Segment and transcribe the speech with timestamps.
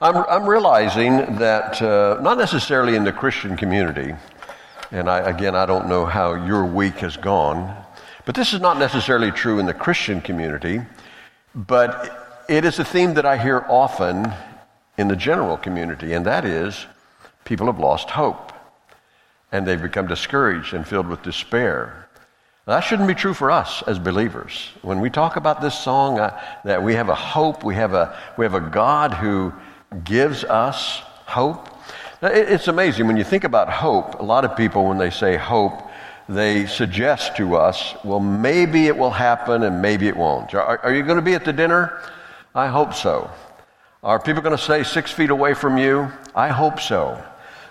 [0.00, 4.14] I'm, I'm realizing that uh, not necessarily in the Christian community,
[4.90, 7.74] and I, again, I don't know how your week has gone,
[8.26, 10.82] but this is not necessarily true in the Christian community,
[11.54, 14.30] but it is a theme that I hear often
[14.98, 16.84] in the general community, and that is
[17.46, 18.52] people have lost hope
[19.52, 22.08] and they've become discouraged and filled with despair.
[22.66, 24.72] That shouldn't be true for us as believers.
[24.82, 28.18] When we talk about this song, uh, that we have a hope, we have a,
[28.36, 29.54] we have a God who
[30.04, 31.68] gives us hope.
[32.22, 34.20] It's amazing when you think about hope.
[34.20, 35.82] A lot of people, when they say hope,
[36.28, 40.54] they suggest to us, well, maybe it will happen and maybe it won't.
[40.54, 42.00] Are, are you going to be at the dinner?
[42.54, 43.30] I hope so.
[44.02, 46.10] Are people going to stay six feet away from you?
[46.34, 47.22] I hope so.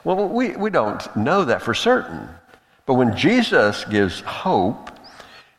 [0.03, 2.29] Well, we, we don't know that for certain.
[2.85, 4.91] But when Jesus gives hope,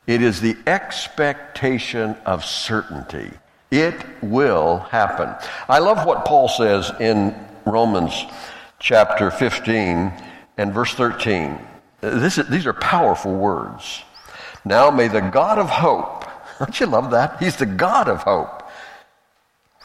[0.06, 3.30] it is the expectation of certainty.
[3.76, 5.34] It will happen.
[5.68, 7.34] I love what Paul says in
[7.66, 8.24] Romans
[8.78, 10.10] chapter 15
[10.56, 11.58] and verse 13.
[12.00, 14.02] This is, these are powerful words.
[14.64, 16.24] Now may the God of hope,
[16.58, 17.36] don't you love that?
[17.38, 18.62] He's the God of hope.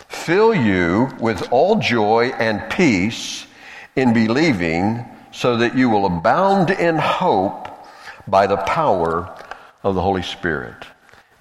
[0.08, 3.46] Fill you with all joy and peace
[3.98, 7.68] in believing, so that you will abound in hope
[8.26, 9.38] by the power
[9.84, 10.86] of the Holy Spirit.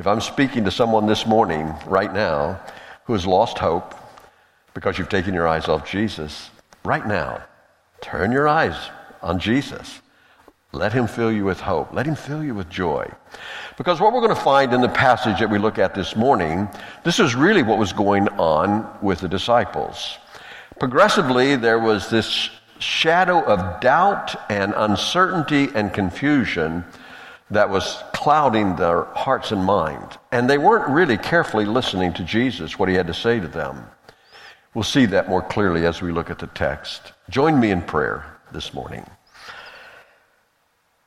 [0.00, 2.58] If I'm speaking to someone this morning, right now,
[3.04, 3.94] who has lost hope
[4.72, 6.48] because you've taken your eyes off Jesus,
[6.86, 7.42] right now,
[8.00, 8.74] turn your eyes
[9.20, 10.00] on Jesus.
[10.72, 11.92] Let him fill you with hope.
[11.92, 13.12] Let him fill you with joy.
[13.76, 16.66] Because what we're going to find in the passage that we look at this morning,
[17.04, 20.16] this is really what was going on with the disciples.
[20.78, 22.48] Progressively, there was this
[22.78, 26.86] shadow of doubt and uncertainty and confusion
[27.50, 30.18] that was clouding their hearts and mind.
[30.30, 33.86] And they weren't really carefully listening to Jesus, what he had to say to them.
[34.72, 37.12] We'll see that more clearly as we look at the text.
[37.28, 39.04] Join me in prayer this morning.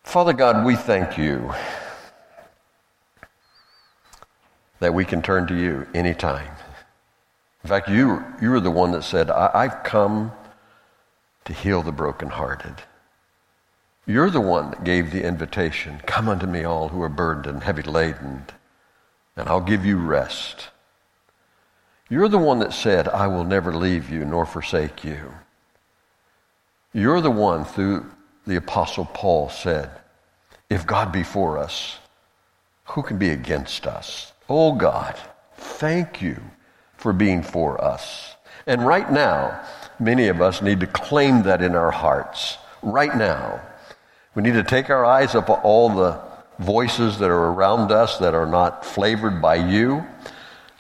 [0.04, 1.54] Father God, we thank you
[4.80, 6.52] that we can turn to you anytime.
[7.64, 10.34] In fact, you, you were the one that said, I, have come
[11.46, 12.76] to heal the brokenhearted.
[14.06, 17.64] You're the one that gave the invitation Come unto me, all who are burdened and
[17.64, 18.46] heavy laden,
[19.38, 20.70] and I'll give you rest.
[22.10, 25.34] You're the one that said, I will never leave you nor forsake you.
[26.94, 28.12] You're the one, through
[28.46, 29.90] the Apostle Paul, said,
[30.70, 31.98] If God be for us,
[32.86, 34.34] who can be against us?
[34.50, 35.18] Oh God,
[35.56, 36.40] thank you
[36.98, 38.36] for being for us.
[38.68, 39.66] And right now,
[40.00, 42.58] many of us need to claim that in our hearts.
[42.82, 43.62] Right now.
[44.36, 46.20] We need to take our eyes up all the
[46.60, 50.06] voices that are around us that are not flavored by you,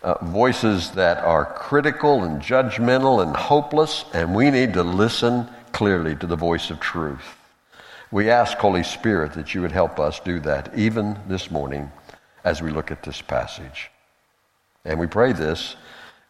[0.01, 6.15] uh, voices that are critical and judgmental and hopeless, and we need to listen clearly
[6.15, 7.37] to the voice of truth.
[8.11, 11.91] We ask, Holy Spirit, that you would help us do that even this morning
[12.43, 13.89] as we look at this passage.
[14.85, 15.75] And we pray this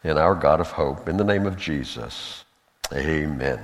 [0.02, 1.08] in our God of hope.
[1.08, 2.44] In the name of Jesus,
[2.92, 3.60] amen.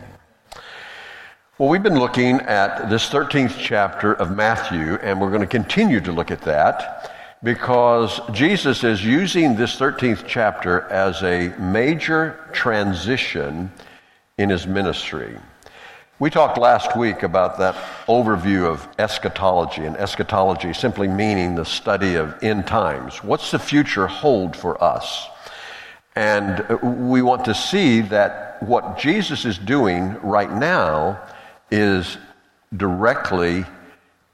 [1.60, 6.00] Well, we've been looking at this 13th chapter of Matthew, and we're going to continue
[6.00, 7.12] to look at that
[7.43, 13.70] because Jesus is using this 13th chapter as a major transition
[14.38, 15.37] in his ministry.
[16.19, 17.75] We talked last week about that
[18.06, 23.22] overview of eschatology, and eschatology simply meaning the study of end times.
[23.22, 25.28] What's the future hold for us?
[26.16, 26.65] And
[27.10, 31.20] we want to see that what Jesus is doing right now
[31.70, 32.19] is
[32.76, 33.64] directly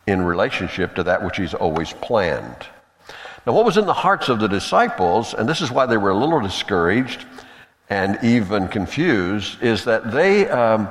[0.06, 2.66] in relationship to that which he's always planned.
[3.46, 6.10] Now, what was in the hearts of the disciples, and this is why they were
[6.10, 7.24] a little discouraged
[7.88, 10.90] and even confused, is that they, um,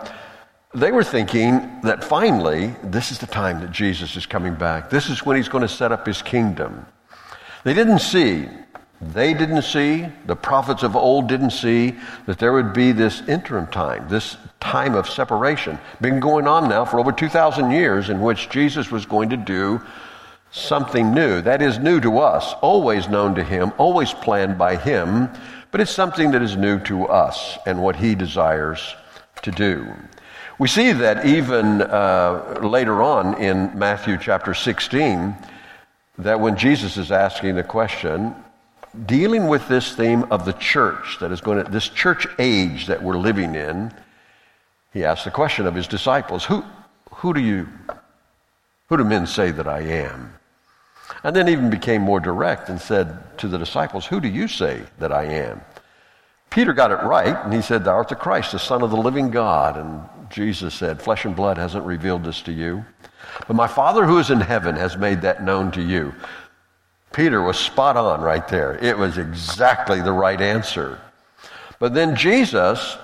[0.73, 4.89] they were thinking that finally, this is the time that Jesus is coming back.
[4.89, 6.85] This is when he's going to set up his kingdom.
[7.63, 8.47] They didn't see
[9.01, 11.95] they didn't see, the prophets of old didn't see
[12.25, 15.77] that there would be this interim time, this time of separation.
[16.01, 19.79] Been going on now for over 2,000 years in which Jesus was going to do
[20.49, 21.39] something new.
[21.41, 25.29] That is new to us, always known to Him, always planned by Him,
[25.71, 28.95] but it's something that is new to us and what He desires
[29.43, 29.93] to do.
[30.57, 35.35] We see that even uh, later on in Matthew chapter 16,
[36.17, 38.33] that when Jesus is asking the question,
[39.05, 43.03] dealing with this theme of the church that is going to, this church age that
[43.03, 43.93] we're living in,
[44.95, 46.63] he asked the question of his disciples, who,
[47.15, 47.67] who do you,
[48.87, 50.33] who do men say that I am?
[51.21, 54.83] And then even became more direct and said to the disciples, who do you say
[54.99, 55.59] that I am?
[56.49, 58.95] Peter got it right, and he said, Thou art the Christ, the Son of the
[58.95, 59.75] living God.
[59.75, 62.85] And Jesus said, Flesh and blood hasn't revealed this to you,
[63.47, 66.13] but my Father who is in heaven has made that known to you.
[67.11, 68.81] Peter was spot on right there.
[68.81, 71.01] It was exactly the right answer.
[71.79, 72.97] But then Jesus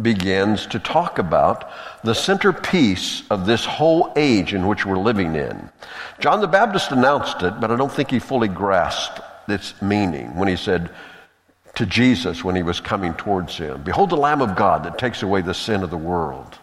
[0.00, 1.70] begins to talk about
[2.02, 5.70] the centerpiece of this whole age in which we're living in.
[6.18, 10.48] John the Baptist announced it, but I don't think he fully grasped its meaning when
[10.48, 10.90] he said
[11.76, 15.22] to Jesus when he was coming towards him, Behold the Lamb of God that takes
[15.22, 16.58] away the sin of the world.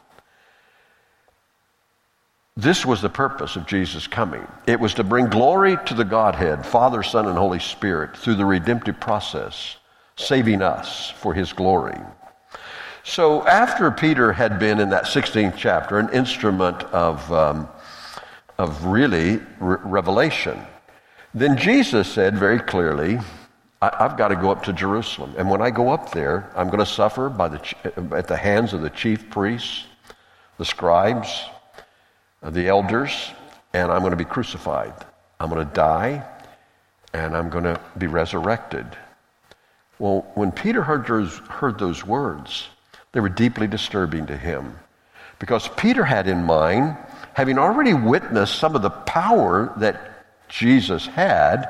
[2.58, 4.46] This was the purpose of Jesus coming.
[4.68, 8.46] It was to bring glory to the Godhead, Father, Son, and Holy Spirit, through the
[8.46, 9.78] redemptive process,
[10.18, 11.98] saving us for his glory.
[13.04, 17.68] So, after Peter had been in that 16th chapter, an instrument of, um,
[18.60, 20.60] of really re- revelation,
[21.34, 23.20] then Jesus said very clearly,
[23.82, 25.34] I- have got to go up to Jerusalem.
[25.36, 27.76] And when I go up there, I'm going to suffer by the,
[28.16, 29.86] at the hands of the chief priests,
[30.60, 31.46] the scribes,
[32.44, 33.32] the elders,
[33.74, 34.94] and I'm going to be crucified.
[35.40, 36.24] I'm going to die,
[37.14, 38.86] and I'm going to be resurrected.
[39.98, 42.68] Well, when Peter heard those, heard those words,
[43.14, 44.78] they were deeply disturbing to him.
[45.40, 46.98] Because Peter had in mind,
[47.34, 51.68] having already witnessed some of the power that Jesus had,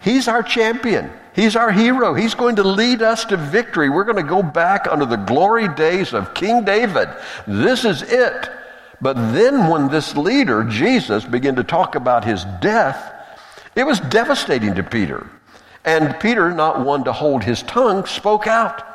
[0.00, 1.10] he's our champion.
[1.34, 2.14] He's our hero.
[2.14, 3.88] He's going to lead us to victory.
[3.88, 7.08] We're going to go back under the glory days of King David.
[7.46, 8.48] This is it.
[9.00, 13.12] But then when this leader, Jesus, began to talk about his death,
[13.74, 15.28] it was devastating to Peter.
[15.84, 18.91] And Peter, not one to hold his tongue, spoke out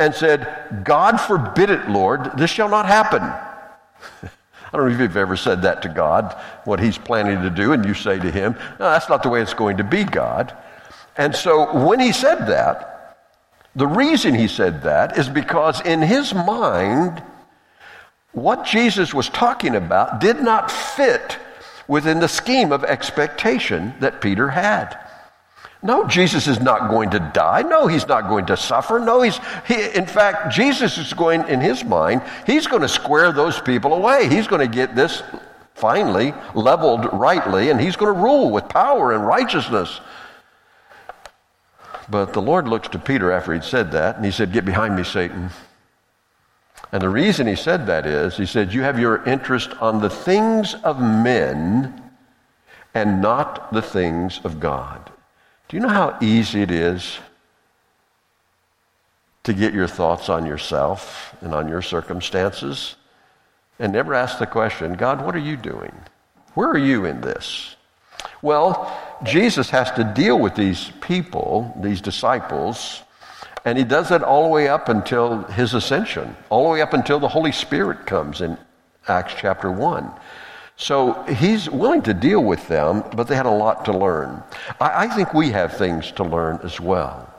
[0.00, 3.22] and said, God forbid it, Lord, this shall not happen.
[4.72, 7.72] I don't know if you've ever said that to God, what he's planning to do,
[7.72, 10.56] and you say to him, no, that's not the way it's going to be, God.
[11.16, 13.18] And so when he said that,
[13.76, 17.22] the reason he said that is because in his mind,
[18.32, 21.36] what Jesus was talking about did not fit
[21.88, 24.98] within the scheme of expectation that Peter had.
[25.82, 27.62] No, Jesus is not going to die.
[27.62, 28.98] No, he's not going to suffer.
[28.98, 33.32] No, he's, he, in fact, Jesus is going, in his mind, he's going to square
[33.32, 34.28] those people away.
[34.28, 35.22] He's going to get this
[35.74, 40.00] finally leveled rightly, and he's going to rule with power and righteousness.
[42.10, 44.96] But the Lord looks to Peter after he'd said that, and he said, Get behind
[44.96, 45.50] me, Satan.
[46.92, 50.10] And the reason he said that is, he said, You have your interest on the
[50.10, 52.10] things of men
[52.92, 55.10] and not the things of God.
[55.70, 57.20] Do you know how easy it is
[59.44, 62.96] to get your thoughts on yourself and on your circumstances
[63.78, 65.92] and never ask the question, God, what are you doing?
[66.54, 67.76] Where are you in this?
[68.42, 73.04] Well, Jesus has to deal with these people, these disciples,
[73.64, 76.94] and he does it all the way up until his ascension, all the way up
[76.94, 78.58] until the Holy Spirit comes in
[79.06, 80.10] Acts chapter 1.
[80.80, 84.42] So he's willing to deal with them, but they had a lot to learn.
[84.80, 87.30] I, I, think we have things to learn as well.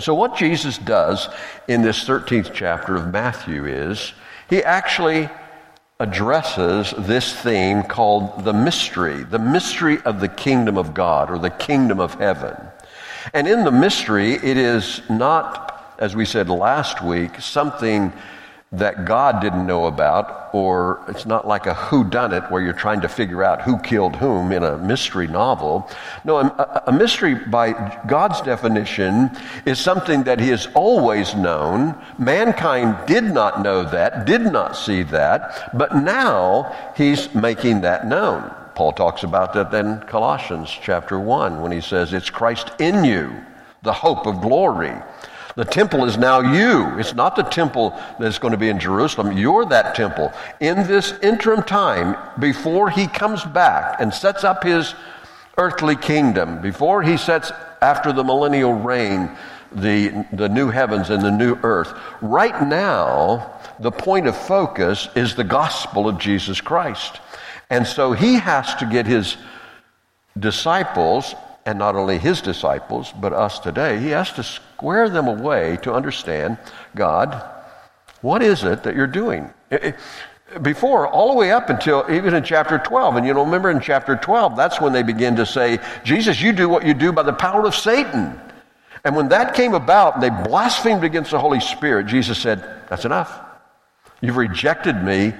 [0.00, 1.28] So, what Jesus does
[1.68, 4.14] in this 13th chapter of Matthew is
[4.48, 5.28] he actually
[6.00, 11.50] addresses this theme called the mystery, the mystery of the kingdom of God or the
[11.50, 12.56] kingdom of heaven.
[13.34, 18.14] And in the mystery, it is not, as we said last week, something
[18.72, 22.72] that God didn't know about, or it's not like a who done it where you're
[22.72, 25.88] trying to figure out who killed whom in a mystery novel.
[26.24, 29.30] No, a, a, mystery by God's definition
[29.66, 32.00] is something that He has always known.
[32.18, 38.54] Mankind did not know that, did not see that, but now He's making that known.
[38.74, 43.44] Paul talks about that in Colossians chapter 1 when he says, It's Christ in you,
[43.82, 44.94] the hope of glory.
[45.54, 46.98] The temple is now you.
[46.98, 49.36] It's not the temple that's going to be in Jerusalem.
[49.36, 50.32] You're that temple.
[50.60, 54.94] In this interim time, before he comes back and sets up his
[55.58, 59.36] earthly kingdom, before he sets after the millennial reign
[59.72, 61.92] the, the new heavens and the new earth,
[62.22, 67.20] right now, the point of focus is the gospel of Jesus Christ.
[67.68, 69.36] And so he has to get his
[70.38, 75.78] disciples and not only his disciples, but us today, he has to square them away
[75.82, 76.58] to understand
[76.94, 77.42] God,
[78.20, 79.52] what is it that you're doing?
[80.60, 83.80] Before, all the way up until even in chapter 12, and you know, remember in
[83.80, 87.22] chapter 12, that's when they begin to say, Jesus, you do what you do by
[87.22, 88.38] the power of Satan.
[89.04, 93.04] And when that came about and they blasphemed against the Holy Spirit, Jesus said, That's
[93.04, 93.40] enough.
[94.20, 95.34] You've rejected me.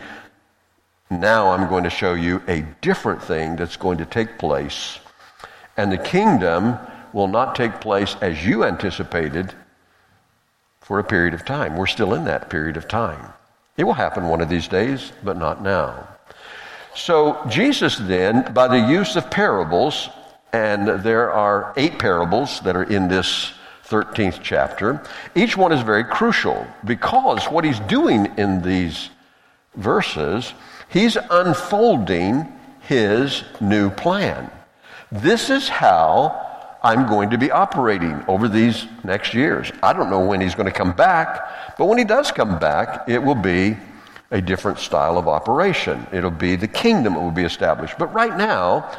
[1.11, 4.99] Now I'm going to show you a different thing that's going to take place
[5.77, 6.79] and the kingdom
[7.13, 9.55] will not take place as you anticipated,
[10.83, 11.77] for a period of time.
[11.77, 13.33] We're still in that period of time.
[13.77, 16.09] It will happen one of these days, but not now.
[16.95, 20.11] So, Jesus then, by the use of parables,
[20.53, 23.53] and there are eight parables that are in this
[23.87, 25.03] 13th chapter,
[25.35, 29.09] each one is very crucial because what he's doing in these
[29.77, 30.53] verses,
[30.89, 34.51] he's unfolding his new plan.
[35.13, 36.49] This is how
[36.83, 39.71] I'm going to be operating over these next years.
[39.83, 43.09] I don't know when he's going to come back, but when he does come back,
[43.09, 43.77] it will be
[44.31, 46.07] a different style of operation.
[46.13, 47.99] It'll be the kingdom that will be established.
[47.99, 48.91] But right now,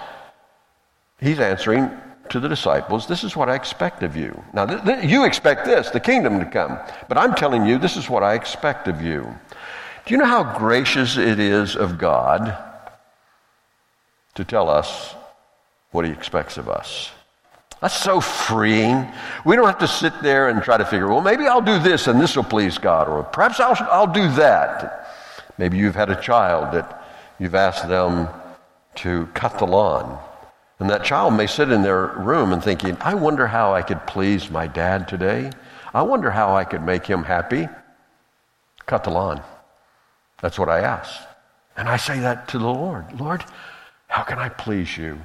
[1.19, 1.89] he's answering
[2.29, 4.39] to the disciples, This is what I expect of you.
[4.53, 6.77] Now, th- th- you expect this, the kingdom to come.
[7.09, 9.23] But I'm telling you, this is what I expect of you.
[10.05, 12.55] Do you know how gracious it is of God
[14.35, 15.15] to tell us
[15.93, 17.11] what he expects of us?
[17.79, 19.07] That's so freeing.
[19.45, 22.07] We don't have to sit there and try to figure, well, maybe I'll do this
[22.07, 25.07] and this will please God, or perhaps I'll, I'll do that.
[25.57, 27.03] Maybe you've had a child that
[27.39, 28.27] you've asked them
[28.95, 30.19] to cut the lawn.
[30.79, 34.05] And that child may sit in their room and thinking, I wonder how I could
[34.07, 35.51] please my dad today.
[35.93, 37.67] I wonder how I could make him happy.
[38.85, 39.41] Cut the lawn.
[40.41, 41.21] That's what I ask.
[41.77, 43.43] And I say that to the Lord Lord,
[44.07, 45.19] how can I please you?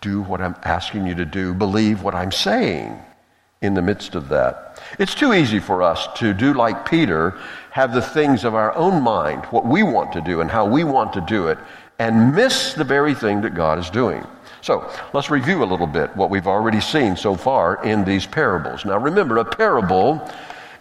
[0.00, 2.98] Do what I'm asking you to do, believe what I'm saying
[3.60, 4.80] in the midst of that.
[4.98, 7.38] It's too easy for us to do like Peter,
[7.70, 10.84] have the things of our own mind, what we want to do and how we
[10.84, 11.58] want to do it,
[11.98, 14.24] and miss the very thing that God is doing.
[14.60, 18.84] So let's review a little bit what we've already seen so far in these parables.
[18.84, 20.28] Now remember, a parable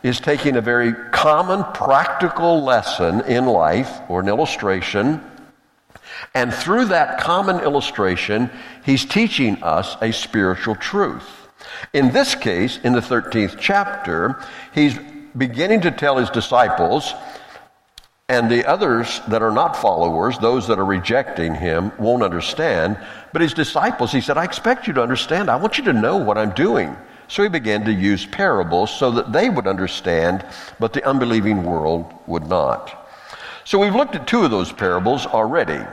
[0.04, 5.24] is taking a very common practical lesson in life or an illustration
[6.34, 8.50] and through that common illustration,
[8.84, 11.48] he's teaching us a spiritual truth.
[11.94, 14.44] In this case, in the 13th chapter,
[14.74, 14.98] he's
[15.36, 17.14] beginning to tell his disciples,
[18.30, 22.98] and the others that are not followers, those that are rejecting him, won't understand.
[23.32, 25.50] But his disciples, he said, I expect you to understand.
[25.50, 26.96] I want you to know what I'm doing.
[27.30, 30.46] So he began to use parables so that they would understand,
[30.80, 33.10] but the unbelieving world would not.
[33.64, 35.86] So we've looked at two of those parables already.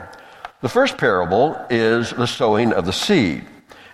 [0.65, 3.45] The first parable is the sowing of the seed.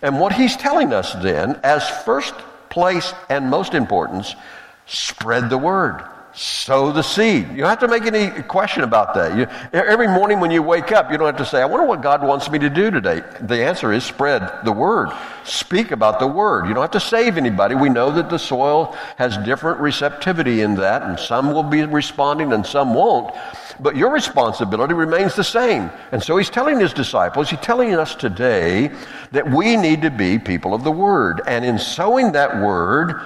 [0.01, 2.33] And what he's telling us then, as first
[2.69, 4.37] place and most importance,
[4.85, 6.01] spread the word
[6.33, 7.49] sow the seed.
[7.49, 9.37] You don't have to make any question about that.
[9.37, 12.01] You, every morning when you wake up, you don't have to say, I wonder what
[12.01, 13.21] God wants me to do today.
[13.41, 15.09] The answer is spread the word.
[15.43, 16.67] Speak about the word.
[16.67, 17.75] You don't have to save anybody.
[17.75, 22.53] We know that the soil has different receptivity in that, and some will be responding
[22.53, 23.35] and some won't.
[23.79, 25.91] But your responsibility remains the same.
[26.11, 28.91] And so he's telling his disciples, he's telling us today
[29.31, 31.41] that we need to be people of the word.
[31.47, 33.19] And in sowing that word,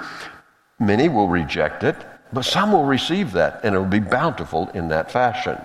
[0.79, 1.95] many will reject it
[2.35, 5.57] but some will receive that, and it will be bountiful in that fashion.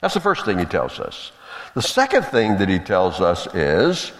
[0.00, 1.32] That's the first thing he tells us.
[1.74, 4.12] The second thing that he tells us is,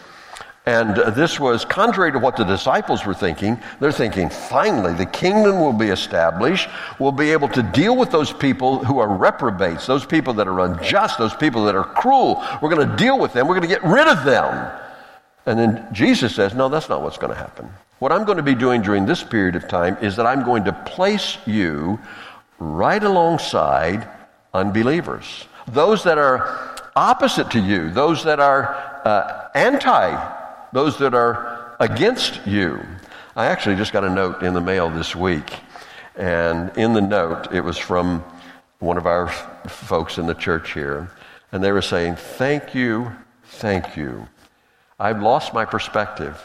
[0.66, 5.58] and this was contrary to what the disciples were thinking, they're thinking, finally, the kingdom
[5.60, 6.68] will be established.
[6.98, 10.60] We'll be able to deal with those people who are reprobates, those people that are
[10.60, 12.44] unjust, those people that are cruel.
[12.60, 13.48] We're going to deal with them.
[13.48, 14.70] We're going to get rid of them.
[15.46, 17.70] And then Jesus says, no, that's not what's going to happen.
[17.98, 20.64] What I'm going to be doing during this period of time is that I'm going
[20.64, 21.98] to place you
[22.58, 24.08] right alongside
[24.54, 25.46] unbelievers.
[25.66, 30.16] Those that are opposite to you, those that are uh, anti,
[30.72, 32.80] those that are against you.
[33.36, 35.58] I actually just got a note in the mail this week,
[36.16, 38.24] and in the note, it was from
[38.78, 39.28] one of our
[39.68, 41.10] folks in the church here,
[41.52, 43.12] and they were saying, Thank you,
[43.44, 44.26] thank you.
[45.00, 46.38] I've lost my perspective.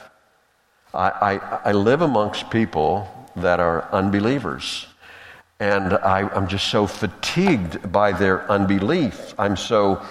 [0.94, 4.88] I, I, I live amongst people that are unbelievers.
[5.60, 9.34] And I, I'm just so fatigued by their unbelief.
[9.38, 10.02] I'm so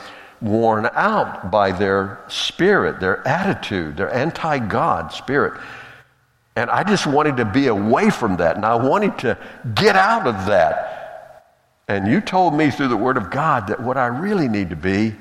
[0.42, 5.58] worn out by their spirit, their attitude, their anti God spirit.
[6.56, 8.56] And I just wanted to be away from that.
[8.56, 9.38] And I wanted to
[9.74, 11.46] get out of that.
[11.88, 14.76] And you told me through the Word of God that what I really need to
[14.76, 15.14] be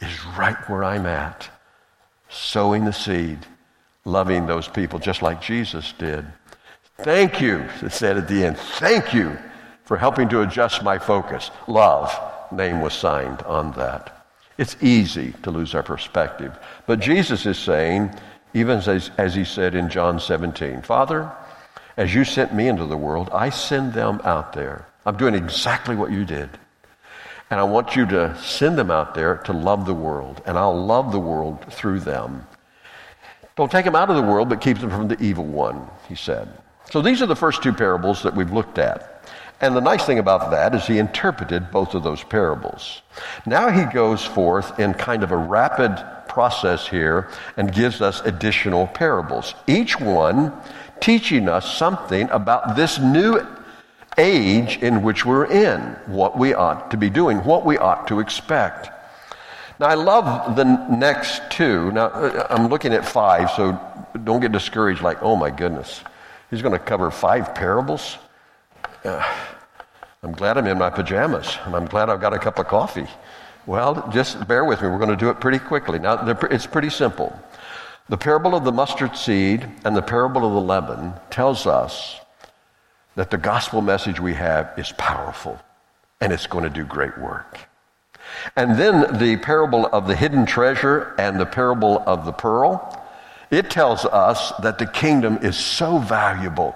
[0.00, 1.48] is right where I'm at,
[2.34, 3.46] sowing the seed
[4.04, 6.26] loving those people just like Jesus did.
[6.98, 8.58] Thank you, it said at the end.
[8.58, 9.36] Thank you
[9.84, 11.50] for helping to adjust my focus.
[11.66, 12.12] Love,
[12.52, 14.26] name was signed on that.
[14.56, 16.56] It's easy to lose our perspective.
[16.86, 18.14] But Jesus is saying,
[18.52, 21.32] even as, as he said in John 17, Father,
[21.96, 24.86] as you sent me into the world, I send them out there.
[25.04, 26.50] I'm doing exactly what you did.
[27.50, 30.42] And I want you to send them out there to love the world.
[30.46, 32.46] And I'll love the world through them.
[33.56, 36.14] Don't take them out of the world, but keep them from the evil one, he
[36.14, 36.48] said.
[36.90, 39.28] So these are the first two parables that we've looked at.
[39.60, 43.02] And the nice thing about that is he interpreted both of those parables.
[43.46, 48.88] Now he goes forth in kind of a rapid process here and gives us additional
[48.88, 49.54] parables.
[49.66, 50.52] Each one
[51.00, 53.40] teaching us something about this new
[54.18, 58.20] age in which we're in, what we ought to be doing, what we ought to
[58.20, 58.90] expect.
[59.80, 61.90] Now, I love the next two.
[61.92, 62.10] Now,
[62.48, 63.78] I'm looking at five, so
[64.22, 66.02] don't get discouraged like, oh my goodness,
[66.50, 68.18] he's going to cover five parables?
[69.04, 69.24] Uh,
[70.22, 73.08] I'm glad I'm in my pajamas, and I'm glad I've got a cup of coffee.
[73.66, 74.88] Well, just bear with me.
[74.88, 75.98] We're going to do it pretty quickly.
[75.98, 77.36] Now, it's pretty simple.
[78.08, 82.20] The parable of the mustard seed and the parable of the leaven tells us
[83.16, 85.60] that the gospel message we have is powerful
[86.20, 87.58] and it's going to do great work.
[88.56, 93.02] And then the parable of the hidden treasure and the parable of the pearl,
[93.50, 96.74] it tells us that the kingdom is so valuable.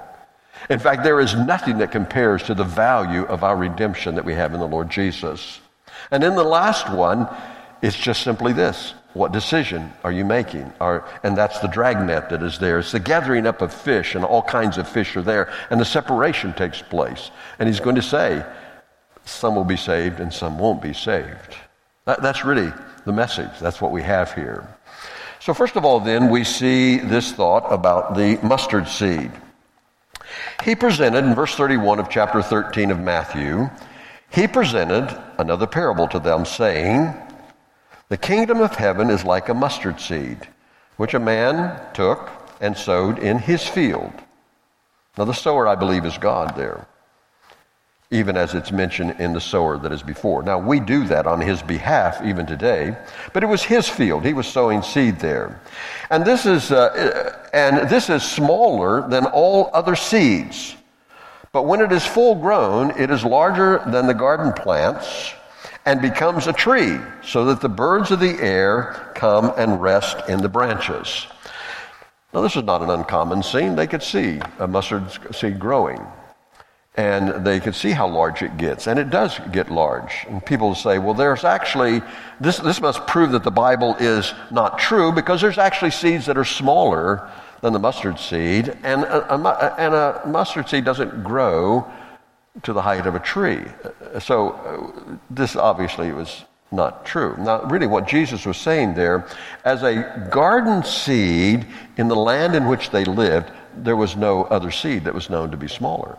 [0.70, 4.34] In fact, there is nothing that compares to the value of our redemption that we
[4.34, 5.60] have in the Lord Jesus.
[6.10, 7.28] And then the last one
[7.82, 10.72] is just simply this what decision are you making?
[10.80, 12.78] Are, and that's the dragnet that is there.
[12.78, 15.84] It's the gathering up of fish, and all kinds of fish are there, and the
[15.84, 17.30] separation takes place.
[17.58, 18.44] And he's going to say,
[19.24, 21.56] some will be saved and some won't be saved.
[22.06, 22.72] That, that's really
[23.04, 23.50] the message.
[23.60, 24.66] That's what we have here.
[25.40, 29.30] So, first of all, then, we see this thought about the mustard seed.
[30.64, 33.70] He presented, in verse 31 of chapter 13 of Matthew,
[34.30, 37.14] he presented another parable to them, saying,
[38.08, 40.48] The kingdom of heaven is like a mustard seed,
[40.96, 44.12] which a man took and sowed in his field.
[45.16, 46.86] Now, the sower, I believe, is God there
[48.10, 50.42] even as it's mentioned in the sower that is before.
[50.42, 52.96] Now, we do that on his behalf even today,
[53.34, 54.24] but it was his field.
[54.24, 55.60] He was sowing seed there.
[56.08, 60.74] And this is, uh, and this is smaller than all other seeds.
[61.52, 65.34] But when it is full grown, it is larger than the garden plants
[65.84, 70.42] and becomes a tree, so that the birds of the air come and rest in
[70.42, 71.26] the branches.
[72.34, 73.74] Now, this is not an uncommon scene.
[73.74, 76.06] They could see a mustard seed growing
[76.98, 78.88] and they could see how large it gets.
[78.88, 80.26] And it does get large.
[80.28, 82.02] And people say, well, there's actually,
[82.40, 86.36] this, this must prove that the Bible is not true because there's actually seeds that
[86.36, 91.88] are smaller than the mustard seed, and a, a, and a mustard seed doesn't grow
[92.62, 93.64] to the height of a tree.
[94.20, 97.34] So uh, this obviously was not true.
[97.38, 99.26] Now, really, what Jesus was saying there,
[99.64, 101.66] as a garden seed
[101.96, 105.50] in the land in which they lived, there was no other seed that was known
[105.50, 106.18] to be smaller.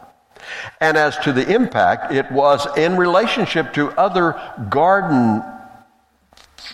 [0.79, 5.43] And as to the impact, it was in relationship to other garden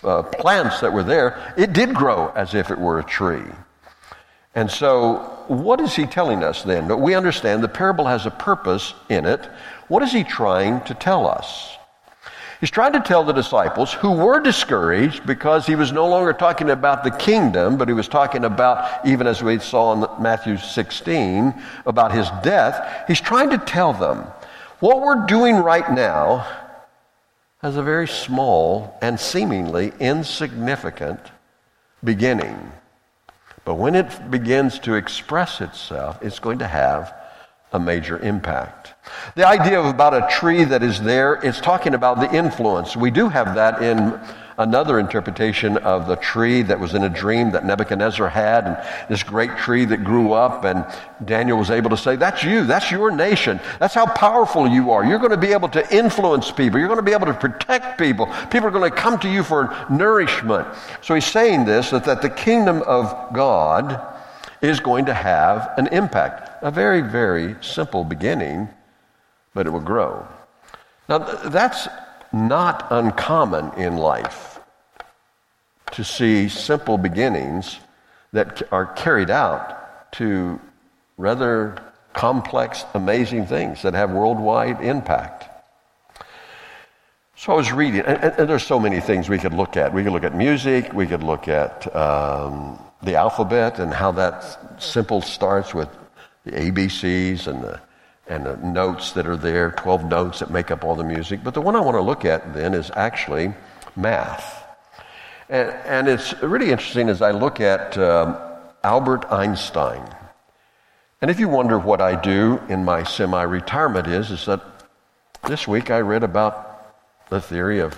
[0.03, 3.43] uh, plants that were there, it did grow as if it were a tree.
[4.55, 6.87] And so, what is he telling us then?
[7.01, 9.45] We understand the parable has a purpose in it.
[9.89, 11.77] What is he trying to tell us?
[12.61, 16.69] He's trying to tell the disciples who were discouraged because he was no longer talking
[16.69, 21.53] about the kingdom, but he was talking about, even as we saw in Matthew 16,
[21.85, 23.03] about his death.
[23.07, 24.25] He's trying to tell them
[24.79, 26.47] what we're doing right now
[27.61, 31.19] has a very small and seemingly insignificant
[32.03, 32.71] beginning.
[33.65, 37.13] But when it begins to express itself, it's going to have
[37.73, 38.93] a major impact.
[39.35, 42.95] The idea of about a tree that is there, it's talking about the influence.
[42.95, 44.17] We do have that in
[44.57, 48.77] another interpretation of the tree that was in a dream that Nebuchadnezzar had, and
[49.09, 50.85] this great tree that grew up, and
[51.25, 55.05] Daniel was able to say, That's you, that's your nation, that's how powerful you are.
[55.05, 57.99] You're going to be able to influence people, you're going to be able to protect
[57.99, 58.27] people.
[58.49, 60.67] People are going to come to you for nourishment.
[61.01, 64.13] So he's saying this that, that the kingdom of God
[64.61, 66.63] is going to have an impact.
[66.63, 68.69] A very, very simple beginning,
[69.53, 70.27] but it will grow.
[71.07, 71.87] Now, that's
[72.35, 74.59] not uncommon in life
[75.93, 77.79] to see simple beginnings
[78.33, 80.59] that are carried out to
[81.17, 81.77] rather
[82.11, 85.49] complex, amazing things that have worldwide impact.
[87.37, 89.93] So I was reading, and, and, there's so many things we could look at.
[89.93, 94.81] We could look at music, we could look at um, the alphabet and how that
[94.81, 95.89] simple starts with
[96.45, 97.81] the ABCs and the,
[98.27, 101.43] and the notes that are there, 12 notes that make up all the music.
[101.43, 103.53] But the one I want to look at then is actually
[103.95, 104.63] math.
[105.49, 108.37] And, and it's really interesting as I look at um,
[108.83, 110.03] Albert Einstein.
[111.21, 114.61] And if you wonder what I do in my semi retirement is, is that
[115.47, 117.95] this week I read about the theory of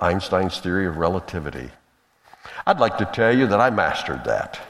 [0.00, 1.70] Einstein's theory of relativity.
[2.66, 4.60] I'd like to tell you that I mastered that.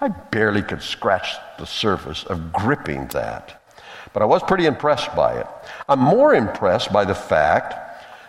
[0.00, 3.61] I barely could scratch the surface of gripping that.
[4.12, 5.46] But I was pretty impressed by it.
[5.88, 7.74] I'm more impressed by the fact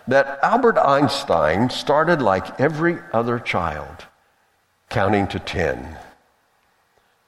[0.08, 4.04] that Albert Einstein started like every other child,
[4.90, 5.96] counting to 10.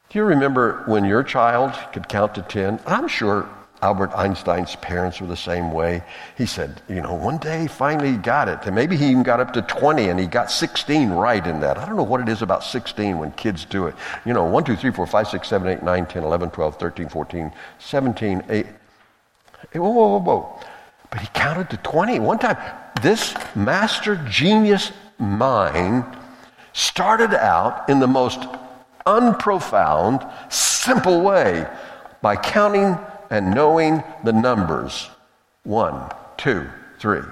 [0.09, 2.81] Do you remember when your child could count to 10?
[2.87, 3.49] I'm sure
[3.83, 6.03] Albert Einstein's parents were the same way.
[6.37, 8.61] He said, you know, one day he finally got it.
[8.65, 11.77] And maybe he even got up to 20 and he got 16 right in that.
[11.77, 13.95] I don't know what it is about 16 when kids do it.
[14.25, 17.09] You know, 1, 2, 3, 4, 5, 6, 7, 8, 9, 10, 11, 12, 13,
[17.09, 18.67] 14, 17, 8.
[19.75, 20.61] Whoa, whoa, whoa, whoa.
[21.11, 22.57] But he counted to 20 one time.
[23.03, 26.05] This master genius mind
[26.73, 28.41] started out in the most
[29.05, 31.67] unprofound, simple way
[32.23, 32.99] by counting
[33.31, 35.09] and knowing the numbers
[35.65, 36.67] one, two,
[36.99, 37.23] three.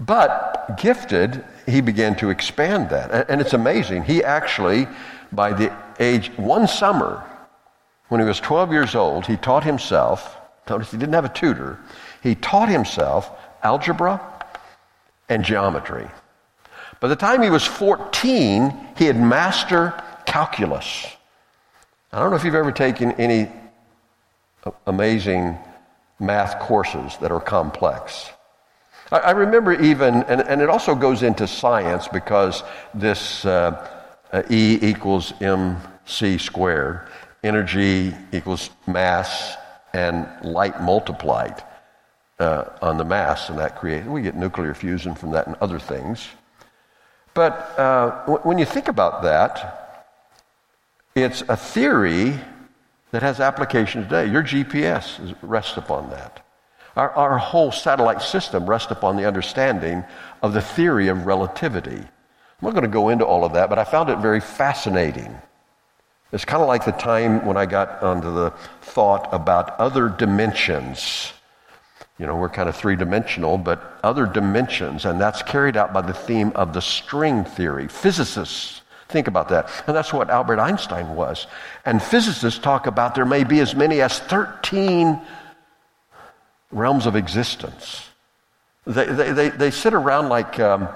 [0.00, 3.30] But gifted, he began to expand that.
[3.30, 4.04] And it's amazing.
[4.04, 4.88] He actually,
[5.30, 7.24] by the age, one summer,
[8.08, 10.36] when he was 12 years old, he taught himself,
[10.68, 11.78] notice he didn't have a tutor,
[12.22, 13.30] he taught himself
[13.62, 14.20] algebra
[15.28, 16.08] and geometry.
[16.98, 19.94] By the time he was 14, he had mastered
[20.26, 21.06] calculus.
[22.12, 23.48] I don't know if you've ever taken any
[24.86, 25.58] amazing
[26.18, 28.30] math courses that are complex.
[29.10, 32.62] I, I remember even, and, and, it also goes into science because
[32.94, 33.88] this uh,
[34.32, 37.08] uh, E equals mc squared,
[37.42, 39.56] energy equals mass
[39.92, 41.62] and light multiplied
[42.38, 45.78] uh, on the mass, and that creates, we get nuclear fusion from that and other
[45.78, 46.28] things.
[47.34, 50.06] But uh, w- when you think about that,
[51.14, 52.38] it's a theory
[53.12, 54.26] that has application today.
[54.26, 56.44] Your GPS rests upon that.
[56.96, 60.04] Our, our whole satellite system rests upon the understanding
[60.42, 61.96] of the theory of relativity.
[61.96, 65.34] I'm not going to go into all of that, but I found it very fascinating.
[66.32, 68.50] It's kind of like the time when I got onto the
[68.82, 71.32] thought about other dimensions.
[72.18, 76.02] You know, we're kind of three dimensional, but other dimensions, and that's carried out by
[76.02, 77.88] the theme of the string theory.
[77.88, 78.79] Physicists
[79.10, 79.68] Think about that.
[79.86, 81.46] And that's what Albert Einstein was.
[81.84, 85.20] And physicists talk about there may be as many as 13
[86.70, 88.08] realms of existence.
[88.86, 90.88] They, they, they, they sit around like um,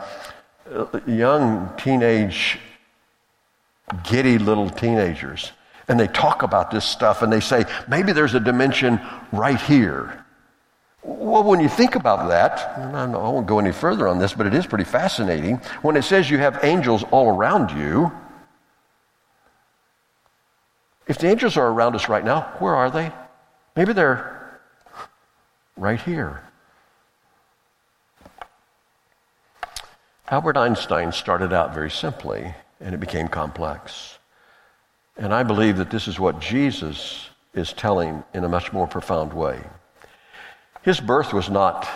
[1.07, 2.59] young teenage,
[4.05, 5.53] giddy little teenagers.
[5.89, 9.01] And they talk about this stuff and they say, maybe there's a dimension
[9.33, 10.24] right here.
[11.25, 14.53] Well, when you think about that, I won't go any further on this, but it
[14.53, 15.57] is pretty fascinating.
[15.81, 18.13] When it says you have angels all around you,
[21.09, 23.11] if the angels are around us right now, where are they?
[23.75, 24.61] Maybe they're
[25.79, 26.43] right here.
[30.29, 34.19] Albert Einstein started out very simply, and it became complex.
[35.17, 39.33] And I believe that this is what Jesus is telling in a much more profound
[39.33, 39.63] way.
[40.85, 41.89] His birth was not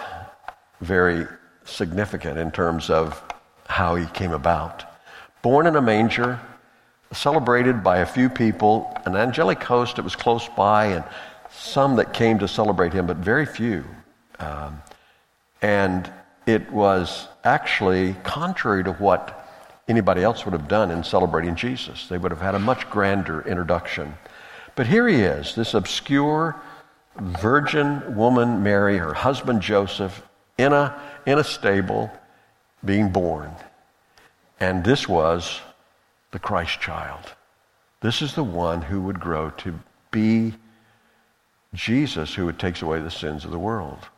[0.81, 1.27] very
[1.64, 3.22] significant in terms of
[3.66, 4.85] how he came about.
[5.42, 6.40] Born in a manger,
[7.12, 11.05] celebrated by a few people, an angelic host that was close by, and
[11.51, 13.85] some that came to celebrate him, but very few.
[14.38, 14.81] Um,
[15.61, 16.11] and
[16.46, 19.35] it was actually contrary to what
[19.87, 22.09] anybody else would have done in celebrating Jesus.
[22.09, 24.14] They would have had a much grander introduction.
[24.77, 26.57] But here he is, this obscure
[27.18, 30.22] virgin woman, Mary, her husband Joseph,
[30.57, 32.11] in a, in a stable,
[32.85, 33.50] being born.
[34.61, 35.61] And this was
[36.31, 37.35] the Christ child.
[38.00, 39.78] This is the one who would grow to
[40.11, 40.54] be
[41.74, 44.09] Jesus who would takes away the sins of the world.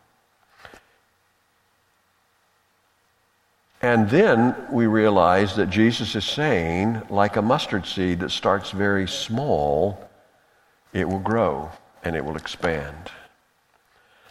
[3.83, 9.09] And then we realize that Jesus is saying, like a mustard seed that starts very
[9.09, 10.09] small,
[10.93, 11.71] it will grow
[12.05, 13.11] and it will expand.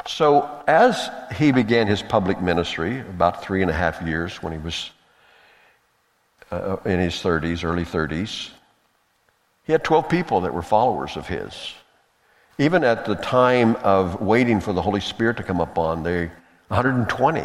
[0.08, 4.60] So, as he began his public ministry, about three and a half years when he
[4.60, 4.90] was
[6.52, 8.50] uh, in his 30s, early 30s,
[9.66, 11.74] he had 12 people that were followers of his.
[12.58, 16.32] Even at the time of waiting for the Holy Spirit to come upon, they
[16.70, 17.44] 120.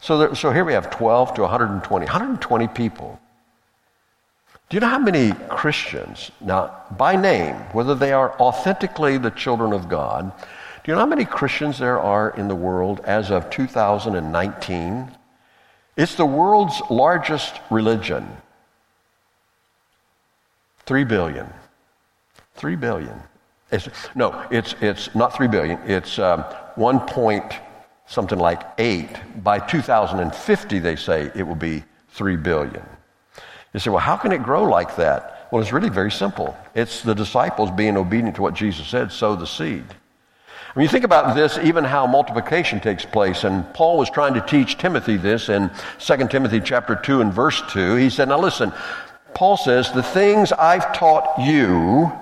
[0.00, 3.18] So, there, so here we have 12 to 120, 120 people.
[4.68, 9.72] Do you know how many Christians, now by name, whether they are authentically the children
[9.72, 10.32] of God,
[10.84, 15.10] do you know how many Christians there are in the world as of 2019?
[15.96, 18.28] It's the world's largest religion.
[20.86, 21.46] Three billion.
[22.54, 23.20] Three billion.
[23.70, 25.78] It's, no, it's, it's not three billion.
[25.86, 26.42] It's um,
[26.74, 27.44] one point
[28.06, 29.10] something like eight.
[29.42, 32.84] By 2050, they say it will be three billion.
[33.74, 35.48] You say, well, how can it grow like that?
[35.50, 36.56] Well, it's really very simple.
[36.74, 39.84] It's the disciples being obedient to what Jesus said, sow the seed.
[40.74, 44.40] When you think about this, even how multiplication takes place, and Paul was trying to
[44.40, 47.96] teach Timothy this in 2 Timothy chapter 2 and verse 2.
[47.96, 48.72] He said, Now listen,
[49.34, 52.12] Paul says, The things I've taught you,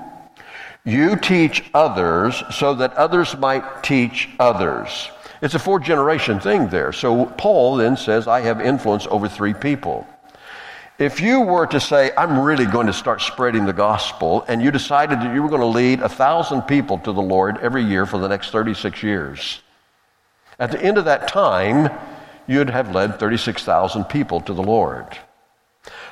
[0.85, 5.09] you teach others so that others might teach others.
[5.41, 6.93] It's a four generation thing there.
[6.93, 10.07] So Paul then says, I have influence over three people.
[10.99, 14.71] If you were to say, I'm really going to start spreading the gospel, and you
[14.71, 18.05] decided that you were going to lead a thousand people to the Lord every year
[18.05, 19.63] for the next 36 years,
[20.59, 21.91] at the end of that time,
[22.47, 25.19] you'd have led 36,000 people to the Lord.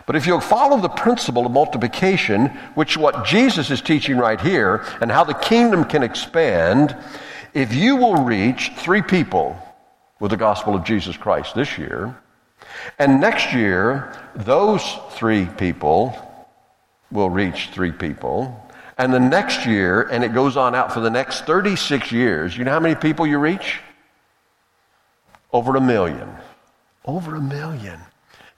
[0.06, 4.84] But if you'll follow the principle of multiplication, which what Jesus is teaching right here,
[5.00, 6.96] and how the kingdom can expand,
[7.54, 9.56] if you will reach three people
[10.18, 12.18] with the gospel of Jesus Christ this year,
[12.98, 16.16] and next year, those three people
[17.10, 18.66] will reach three people.
[18.98, 22.64] And the next year, and it goes on out for the next 36 years, you
[22.64, 23.80] know how many people you reach?
[25.52, 26.28] Over a million.
[27.04, 27.98] Over a million.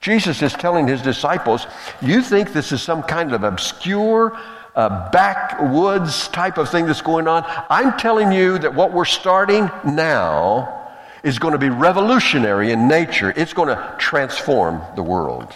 [0.01, 1.67] Jesus is telling his disciples,
[2.01, 4.37] You think this is some kind of obscure,
[4.75, 7.45] uh, backwoods type of thing that's going on?
[7.71, 10.82] I'm telling you that what we're starting now
[11.23, 13.33] is going to be revolutionary in nature.
[13.37, 15.53] It's going to transform the world.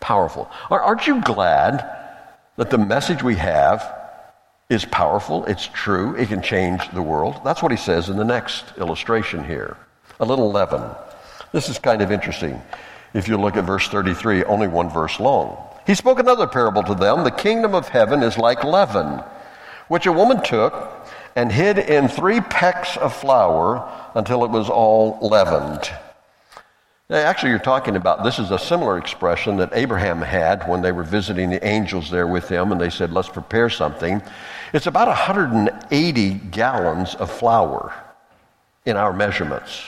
[0.00, 0.50] Powerful.
[0.70, 1.88] Aren't you glad
[2.56, 3.94] that the message we have
[4.68, 5.44] is powerful?
[5.46, 6.14] It's true.
[6.16, 7.40] It can change the world.
[7.44, 9.76] That's what he says in the next illustration here.
[10.20, 10.82] A little leaven.
[11.52, 12.60] This is kind of interesting.
[13.14, 15.56] If you look at verse 33, only one verse long.
[15.86, 17.24] He spoke another parable to them.
[17.24, 19.22] The kingdom of heaven is like leaven,
[19.88, 20.74] which a woman took
[21.38, 25.88] and hid in three pecks of flour until it was all leavened.
[27.10, 31.04] Actually, you're talking about this is a similar expression that Abraham had when they were
[31.04, 34.20] visiting the angels there with him, and they said, Let's prepare something.
[34.72, 37.94] It's about 180 gallons of flour
[38.84, 39.84] in our measurements.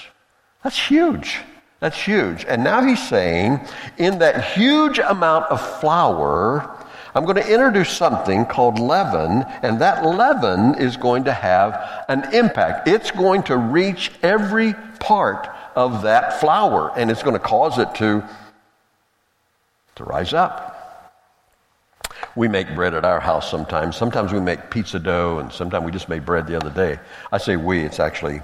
[0.63, 1.41] That's huge.
[1.81, 2.45] That's huge.
[2.45, 3.59] And now he's saying,
[3.99, 6.80] in that huge amount of flour,
[7.14, 12.33] I'm going to introduce something called leaven, and that leaven is going to have an
[12.35, 12.87] impact.
[12.87, 17.94] It's going to reach every part of that flour, and it's going to cause it
[17.96, 18.23] to,
[19.96, 20.77] to rise up.
[22.37, 23.96] We make bread at our house sometimes.
[23.96, 27.01] Sometimes we make pizza dough, and sometimes we just made bread the other day.
[27.33, 28.40] I say we, it's actually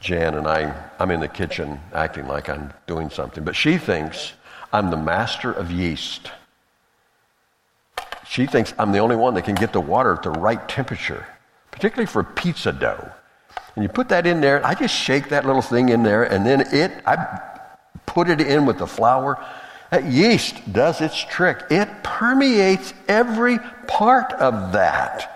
[0.00, 0.74] Jan and I.
[0.98, 4.32] I'm in the kitchen acting like I'm doing something, but she thinks
[4.72, 6.30] I'm the master of yeast.
[8.26, 11.26] She thinks I'm the only one that can get the water at the right temperature,
[11.70, 13.10] particularly for pizza dough.
[13.74, 16.46] And you put that in there, I just shake that little thing in there, and
[16.46, 17.40] then it, I
[18.06, 19.44] put it in with the flour.
[19.90, 21.62] That yeast does its trick.
[21.70, 25.30] It permeates every part of that.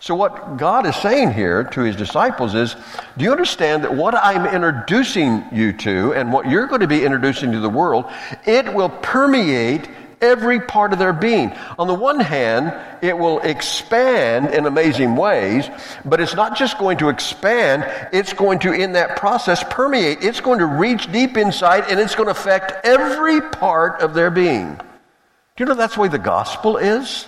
[0.00, 2.76] So, what God is saying here to his disciples is
[3.16, 7.04] do you understand that what I'm introducing you to and what you're going to be
[7.04, 8.10] introducing to the world,
[8.44, 9.88] it will permeate
[10.24, 11.52] every part of their being.
[11.78, 15.68] On the one hand, it will expand in amazing ways,
[16.04, 20.18] but it's not just going to expand, it's going to, in that process, permeate.
[20.22, 24.30] It's going to reach deep inside and it's going to affect every part of their
[24.30, 24.74] being.
[24.76, 27.26] Do you know that's the way the gospel is?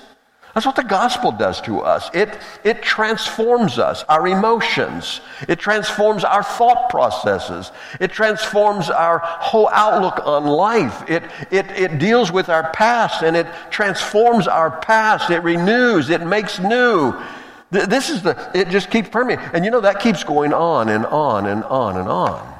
[0.56, 2.08] That's what the gospel does to us.
[2.14, 2.30] It,
[2.64, 5.20] it transforms us, our emotions.
[5.46, 7.70] It transforms our thought processes.
[8.00, 11.10] It transforms our whole outlook on life.
[11.10, 15.28] It, it, it deals with our past and it transforms our past.
[15.28, 16.08] It renews.
[16.08, 17.14] It makes new.
[17.70, 19.44] This is the, it just keeps permeating.
[19.52, 22.58] And you know, that keeps going on and on and on and on.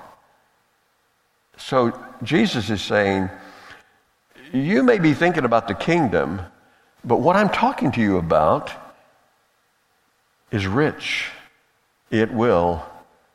[1.56, 3.30] So Jesus is saying,
[4.52, 6.42] you may be thinking about the kingdom,
[7.06, 8.72] but what I'm talking to you about
[10.50, 11.30] is rich.
[12.10, 12.84] It will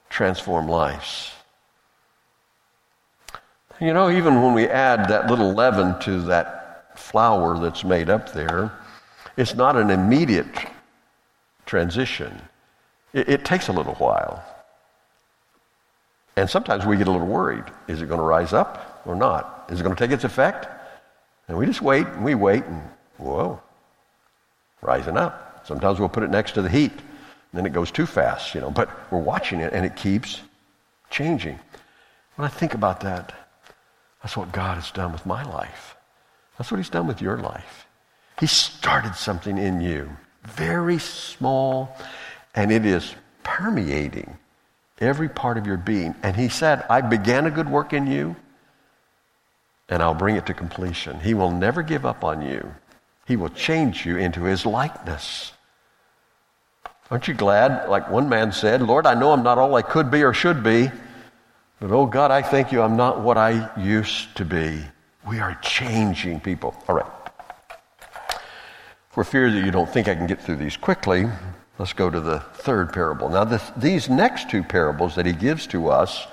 [0.09, 1.31] transform lives.
[3.79, 8.33] You know, even when we add that little leaven to that flour that's made up
[8.33, 8.71] there,
[9.37, 10.67] it's not an immediate
[11.65, 12.39] transition.
[13.13, 14.43] It, it takes a little while.
[16.35, 17.63] And sometimes we get a little worried.
[17.87, 19.65] Is it going to rise up or not?
[19.69, 20.67] Is it going to take its effect?
[21.47, 22.81] And we just wait and we wait and
[23.21, 23.61] Whoa,
[24.81, 25.63] rising up.
[25.65, 26.91] Sometimes we'll put it next to the heat,
[27.53, 30.41] then it goes too fast, you know, but we're watching it and it keeps
[31.09, 31.59] changing.
[32.35, 33.33] When I think about that,
[34.23, 35.95] that's what God has done with my life.
[36.57, 37.85] That's what He's done with your life.
[38.39, 40.09] He started something in you,
[40.43, 41.95] very small,
[42.55, 44.37] and it is permeating
[44.99, 46.15] every part of your being.
[46.23, 48.35] And He said, I began a good work in you,
[49.89, 51.19] and I'll bring it to completion.
[51.19, 52.73] He will never give up on you.
[53.27, 55.53] He will change you into his likeness.
[57.09, 57.89] Aren't you glad?
[57.89, 60.63] Like one man said, Lord, I know I'm not all I could be or should
[60.63, 60.89] be,
[61.79, 64.81] but oh God, I thank you I'm not what I used to be.
[65.27, 66.75] We are changing people.
[66.87, 67.11] All right.
[69.09, 71.25] For fear that you don't think I can get through these quickly,
[71.77, 73.29] let's go to the third parable.
[73.29, 76.27] Now, this, these next two parables that he gives to us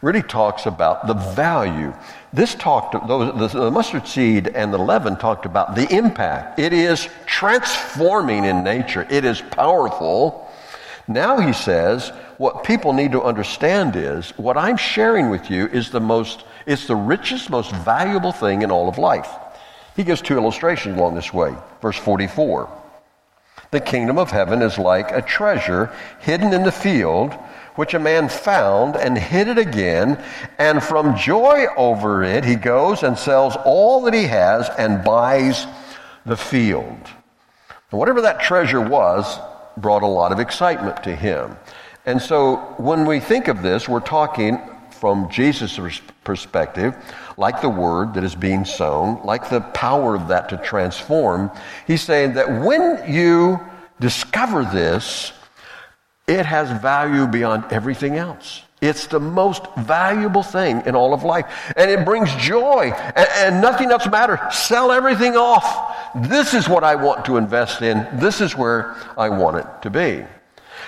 [0.00, 1.92] really talks about the value.
[2.32, 6.58] This talked, the, the mustard seed and the leaven talked about the impact.
[6.58, 10.48] It is transforming in nature, it is powerful.
[11.08, 15.90] Now he says, what people need to understand is what I'm sharing with you is
[15.90, 19.30] the most, it's the richest, most valuable thing in all of life.
[19.96, 21.56] He gives two illustrations along this way.
[21.80, 22.70] Verse 44.
[23.70, 27.34] The kingdom of heaven is like a treasure hidden in the field
[27.78, 30.20] which a man found and hid it again,
[30.58, 35.64] and from joy over it he goes and sells all that he has and buys
[36.26, 36.98] the field.
[37.92, 39.38] And whatever that treasure was
[39.76, 41.56] brought a lot of excitement to him.
[42.04, 44.60] And so when we think of this, we're talking
[44.90, 46.96] from Jesus' perspective,
[47.36, 51.48] like the word that is being sown, like the power of that to transform.
[51.86, 53.60] He's saying that when you
[54.00, 55.32] discover this,
[56.28, 58.62] it has value beyond everything else.
[58.80, 61.72] It's the most valuable thing in all of life.
[61.76, 64.38] And it brings joy, and, and, nothing else matters.
[64.54, 65.96] Sell everything off.
[66.28, 68.06] This is what I want to invest in.
[68.20, 70.24] This is where I want it to be.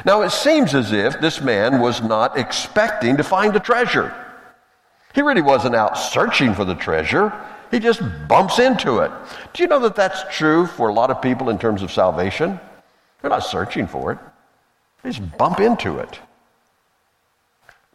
[0.05, 4.15] Now, it seems as if this man was not expecting to find the treasure.
[5.13, 7.33] He really wasn't out searching for the treasure.
[7.73, 9.11] He just bumps into it.
[9.53, 12.61] Do you know that that's true for a lot of people in terms of salvation?
[13.21, 14.19] They're not searching for it.
[15.03, 16.21] They just bump into it.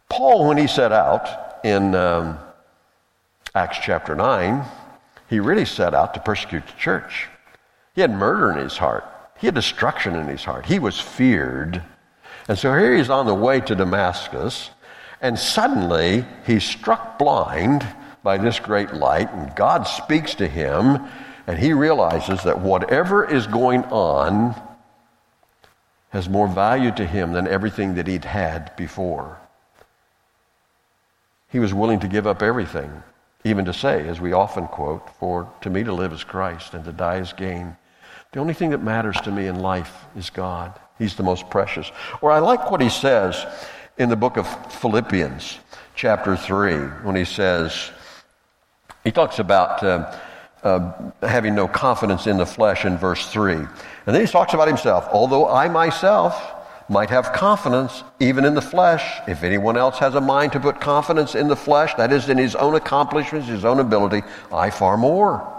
[0.08, 2.38] Paul, when he set out in um,
[3.54, 4.64] Acts chapter 9,
[5.28, 7.28] he really set out to persecute the church.
[7.94, 9.04] He had murder in his heart,
[9.38, 10.66] he had destruction in his heart.
[10.66, 11.82] He was feared.
[12.48, 14.70] And so here he's on the way to Damascus,
[15.20, 17.86] and suddenly he's struck blind
[18.22, 21.08] by this great light, and God speaks to him,
[21.46, 24.54] and he realizes that whatever is going on
[26.16, 29.38] has more value to him than everything that he'd had before.
[31.50, 33.02] He was willing to give up everything,
[33.44, 36.86] even to say, as we often quote, for to me to live is Christ and
[36.86, 37.76] to die is gain.
[38.32, 40.72] The only thing that matters to me in life is God.
[40.98, 41.92] He's the most precious.
[42.22, 43.44] Or I like what he says
[43.98, 45.58] in the book of Philippians,
[45.94, 47.90] chapter 3, when he says,
[49.04, 50.18] he talks about uh,
[50.62, 50.92] uh,
[51.22, 53.54] having no confidence in the flesh in verse 3.
[53.54, 53.68] And
[54.06, 55.08] then he talks about himself.
[55.12, 56.54] Although I myself
[56.88, 60.80] might have confidence even in the flesh, if anyone else has a mind to put
[60.80, 64.96] confidence in the flesh, that is in his own accomplishments, his own ability, I far
[64.96, 65.52] more.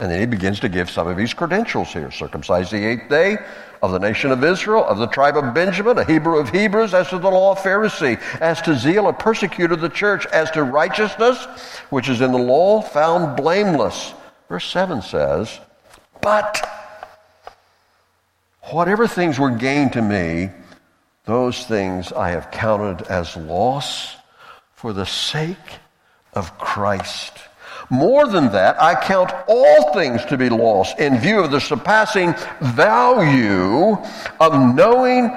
[0.00, 2.10] And then he begins to give some of his credentials here.
[2.10, 3.38] Circumcised the eighth day,
[3.82, 7.08] of the nation of Israel, of the tribe of Benjamin, a Hebrew of Hebrews, as
[7.10, 10.62] to the law of Pharisee, as to zeal, a persecutor of the church, as to
[10.62, 11.44] righteousness,
[11.90, 14.14] which is in the law, found blameless.
[14.48, 15.60] Verse 7 says,
[16.22, 16.66] But
[18.70, 20.50] whatever things were gained to me,
[21.26, 24.16] those things I have counted as loss
[24.74, 25.56] for the sake
[26.32, 27.38] of Christ.
[27.90, 32.34] More than that, I count all things to be lost in view of the surpassing
[32.60, 33.96] value
[34.40, 35.36] of knowing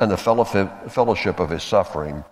[0.00, 2.24] and the fellowship of his suffering,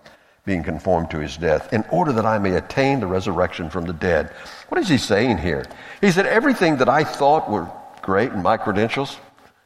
[0.44, 3.92] being conformed to his death, in order that I may attain the resurrection from the
[3.92, 4.30] dead.
[4.68, 5.64] What is he saying here?
[6.00, 7.70] He said, Everything that I thought were
[8.02, 9.16] great in my credentials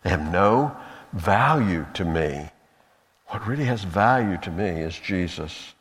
[0.04, 0.76] have no
[1.12, 2.50] value to me.
[3.28, 5.74] What really has value to me is Jesus.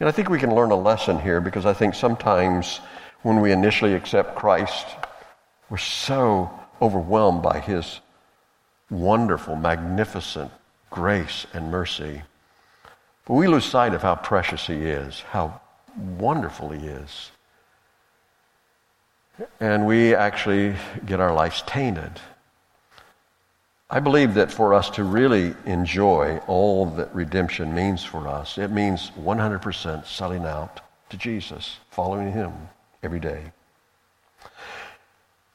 [0.00, 2.80] And I think we can learn a lesson here because I think sometimes
[3.22, 4.86] when we initially accept Christ,
[5.70, 6.50] we're so
[6.80, 8.00] overwhelmed by his
[8.90, 10.50] wonderful, magnificent
[10.92, 12.22] grace and mercy.
[13.26, 15.60] But we lose sight of how precious he is, how
[15.96, 17.30] wonderful he is.
[19.58, 22.20] And we actually get our lives tainted.
[23.90, 28.70] I believe that for us to really enjoy all that redemption means for us, it
[28.70, 30.80] means 100% selling out
[31.10, 32.52] to Jesus, following him
[33.02, 33.52] every day.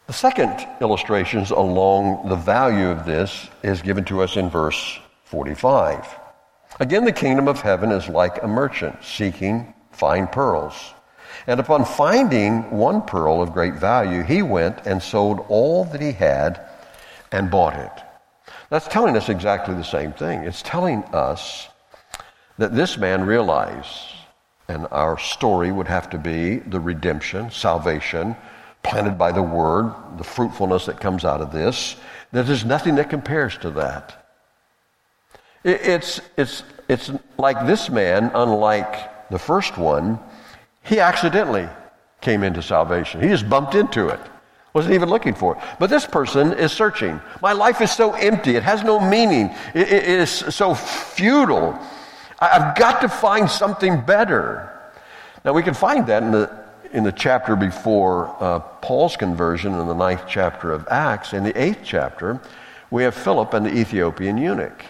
[0.07, 6.07] The second illustrations along the value of this is given to us in verse 45.
[6.79, 10.93] Again, the kingdom of heaven is like a merchant seeking fine pearls.
[11.47, 16.13] And upon finding one pearl of great value, he went and sold all that he
[16.13, 16.61] had
[17.31, 17.91] and bought it.
[18.69, 20.43] That's telling us exactly the same thing.
[20.43, 21.67] It's telling us
[22.57, 24.15] that this man realized,
[24.69, 28.35] and our story would have to be the redemption, salvation,
[28.81, 31.97] planted by the word, the fruitfulness that comes out of this,
[32.31, 34.26] that there's nothing that compares to that.
[35.67, 40.17] It's, it's, it's like this man, unlike the first one,
[40.81, 41.67] he accidentally
[42.21, 43.21] came into salvation.
[43.21, 44.19] He just bumped into it.
[44.73, 45.63] Wasn't even looking for it.
[45.77, 47.19] But this person is searching.
[47.41, 48.55] My life is so empty.
[48.55, 49.53] It has no meaning.
[49.73, 51.77] it, it is so futile.
[52.39, 54.71] I've got to find something better.
[55.43, 56.63] Now, we can find that in the,
[56.93, 61.33] in the chapter before uh, Paul's conversion in the ninth chapter of Acts.
[61.33, 62.39] In the eighth chapter,
[62.89, 64.81] we have Philip and the Ethiopian eunuch.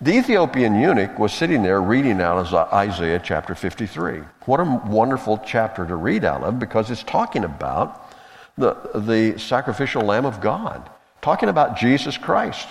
[0.00, 4.20] The Ethiopian eunuch was sitting there reading out of Isaiah chapter 53.
[4.44, 8.08] What a wonderful chapter to read out of because it's talking about
[8.56, 10.88] the, the sacrificial Lamb of God,
[11.20, 12.68] talking about Jesus Christ.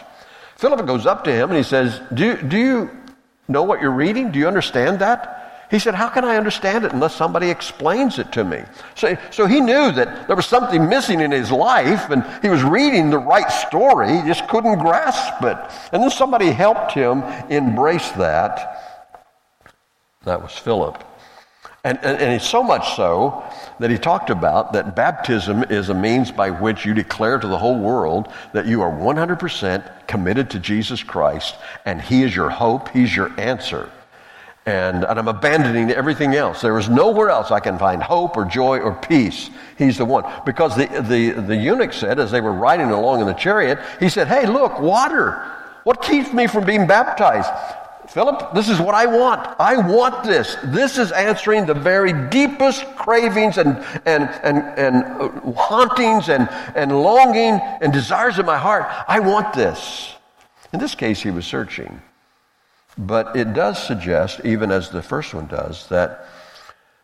[0.55, 2.89] Philip goes up to him and he says, Do, do you
[3.49, 4.31] know what you're reading?
[4.31, 5.36] Do you understand that?
[5.69, 8.63] He said, How can I understand it unless somebody explains it to me?
[8.95, 12.63] So, so he knew that there was something missing in his life, and he was
[12.63, 14.15] reading the right story.
[14.17, 15.57] He just couldn't grasp it.
[15.91, 19.03] And then somebody helped him embrace that.
[20.23, 21.03] That was Philip.
[21.83, 23.43] And, and, and so much so
[23.79, 27.57] that he talked about that baptism is a means by which you declare to the
[27.57, 31.55] whole world that you are 100% committed to Jesus Christ,
[31.85, 33.89] and He is your hope, He's your answer
[34.67, 36.61] and, and I'm abandoning everything else.
[36.61, 39.49] There is nowhere else I can find hope or joy or peace.
[39.77, 40.25] He's the one.
[40.45, 44.09] Because the, the, the eunuch said, as they were riding along in the chariot, he
[44.09, 45.41] said, Hey, look, water.
[45.85, 47.49] What keeps me from being baptized?
[48.09, 49.55] Philip, this is what I want.
[49.57, 50.57] I want this.
[50.65, 57.59] This is answering the very deepest cravings and, and, and, and hauntings and, and longing
[57.81, 58.85] and desires of my heart.
[59.07, 60.13] I want this.
[60.73, 62.01] In this case, he was searching.
[62.97, 66.27] But it does suggest, even as the first one does, that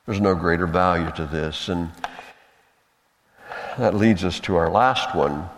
[0.05, 1.69] there's no greater value to this.
[1.69, 1.91] And
[3.77, 5.49] that leads us to our last one.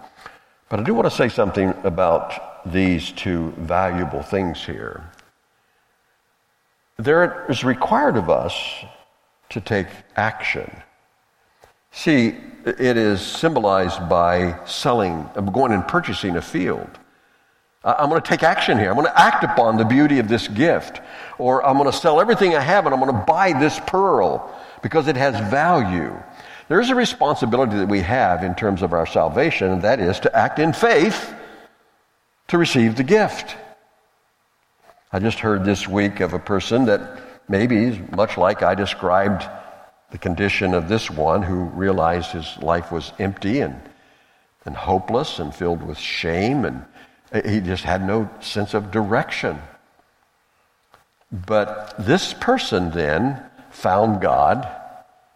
[0.69, 5.09] But I do want to say something about these two valuable things here.
[6.97, 8.55] There is required of us
[9.49, 10.71] to take action.
[11.91, 16.89] See, it is symbolized by selling, going and purchasing a field.
[17.85, 18.89] Uh, I'm going to take action here.
[18.89, 21.01] I'm going to act upon the beauty of this gift.
[21.37, 24.53] Or I'm going to sell everything I have and I'm going to buy this pearl
[24.81, 26.11] because it has value.
[26.67, 30.35] There's a responsibility that we have in terms of our salvation, and that is to
[30.35, 31.31] act in faith
[32.47, 33.55] to receive the gift.
[35.13, 39.47] I just heard this week of a person that maybe, is much like I described
[40.09, 43.79] the condition of this one who realized his life was empty and,
[44.65, 46.83] and hopeless and filled with shame and
[47.31, 49.59] Uh, he just had no sense of direction.
[51.31, 54.67] But this person then found God,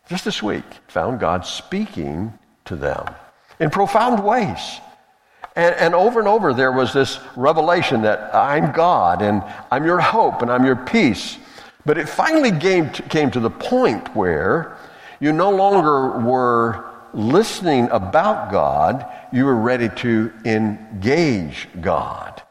[0.08, 3.14] just this week, found God speaking to them
[3.60, 4.80] in profound ways.
[5.56, 10.00] And, and, over and over, there was this revelation that I'm God and I'm your
[10.00, 11.38] hope and I'm your peace.
[11.86, 14.78] But it finally came to, came to the point where
[15.20, 22.42] you no longer were listening about God, you were ready to engage God.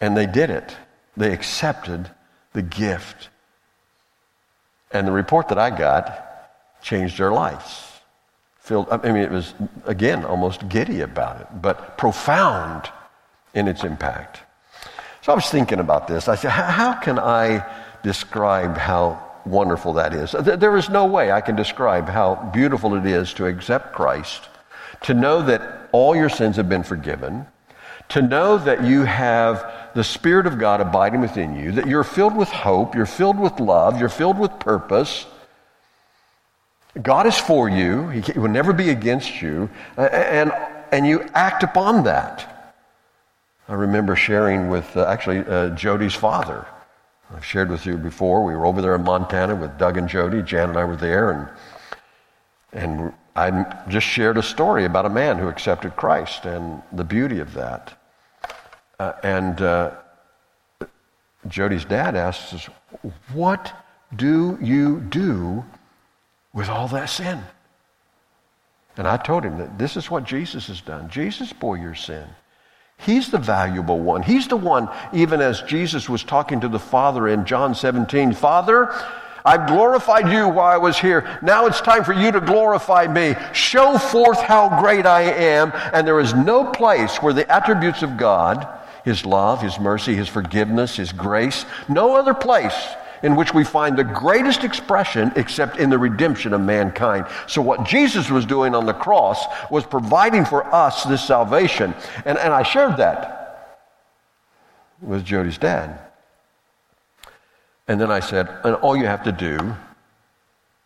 [0.00, 0.76] And they did it.
[1.16, 2.10] They accepted
[2.52, 3.28] the gift.
[4.90, 6.22] And the report that I got
[6.82, 7.82] changed their lives.
[8.60, 12.90] Filled, I mean, it was, again, almost giddy about it, but profound
[13.54, 14.40] in its impact.
[15.22, 16.28] So I was thinking about this.
[16.28, 17.64] I said, how can I
[18.02, 20.32] describe how wonderful that is.
[20.32, 24.48] There is no way I can describe how beautiful it is to accept Christ,
[25.02, 27.46] to know that all your sins have been forgiven,
[28.08, 32.36] to know that you have the Spirit of God abiding within you, that you're filled
[32.36, 35.26] with hope, you're filled with love, you're filled with purpose.
[37.00, 40.52] God is for you, He will never be against you, and,
[40.92, 42.74] and you act upon that.
[43.68, 46.66] I remember sharing with uh, actually uh, Jody's father
[47.34, 48.44] I've shared with you before.
[48.44, 50.42] We were over there in Montana with Doug and Jody.
[50.42, 51.48] Jan and I were there, and
[52.72, 57.40] and I just shared a story about a man who accepted Christ and the beauty
[57.40, 57.98] of that.
[58.98, 59.90] Uh, and uh,
[61.48, 62.68] Jody's dad asks us,
[63.32, 63.74] "What
[64.14, 65.64] do you do
[66.52, 67.42] with all that sin?"
[68.96, 71.10] And I told him that this is what Jesus has done.
[71.10, 72.26] Jesus bore your sin.
[72.98, 74.22] He's the valuable one.
[74.22, 78.92] He's the one, even as Jesus was talking to the Father in John 17, Father,
[79.44, 81.38] I've glorified you while I was here.
[81.40, 83.36] Now it's time for you to glorify me.
[83.52, 85.70] Show forth how great I am.
[85.92, 88.66] And there is no place where the attributes of God,
[89.04, 92.74] His love, His mercy, His forgiveness, His grace, no other place
[93.22, 97.26] in which we find the greatest expression except in the redemption of mankind.
[97.46, 101.94] So, what Jesus was doing on the cross was providing for us this salvation.
[102.24, 103.84] And, and I shared that
[105.00, 106.00] with Jody's dad.
[107.88, 109.76] And then I said, and all you have to do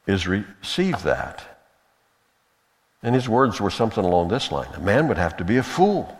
[0.06, 1.46] is receive that.
[3.02, 5.62] And his words were something along this line A man would have to be a
[5.62, 6.16] fool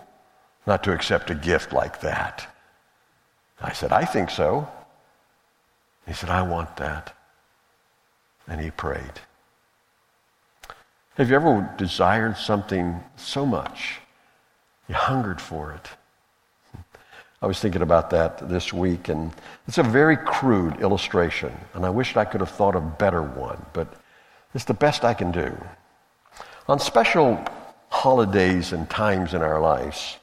[0.66, 2.46] not to accept a gift like that.
[3.61, 4.68] I said, I think so.
[6.11, 7.14] He said, I want that.
[8.48, 9.20] And he prayed.
[11.14, 14.00] Have you ever desired something so much?
[14.88, 15.88] You hungered for it.
[17.40, 19.30] I was thinking about that this week, and
[19.68, 23.22] it's a very crude illustration, and I wished I could have thought of a better
[23.22, 23.94] one, but
[24.52, 25.56] it's the best I can do.
[26.66, 27.38] On special
[27.88, 30.16] holidays and times in our lives,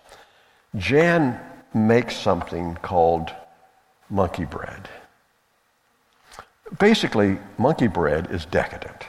[0.75, 1.39] Jan
[1.73, 3.31] makes something called
[4.09, 4.89] monkey bread.
[6.79, 9.05] Basically, monkey bread is decadent.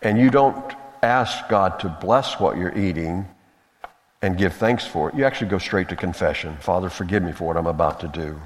[0.00, 3.28] And you don't ask God to bless what you're eating
[4.22, 6.56] and give thanks for it, you actually go straight to confession.
[6.56, 8.40] Father, forgive me for what I'm about to do.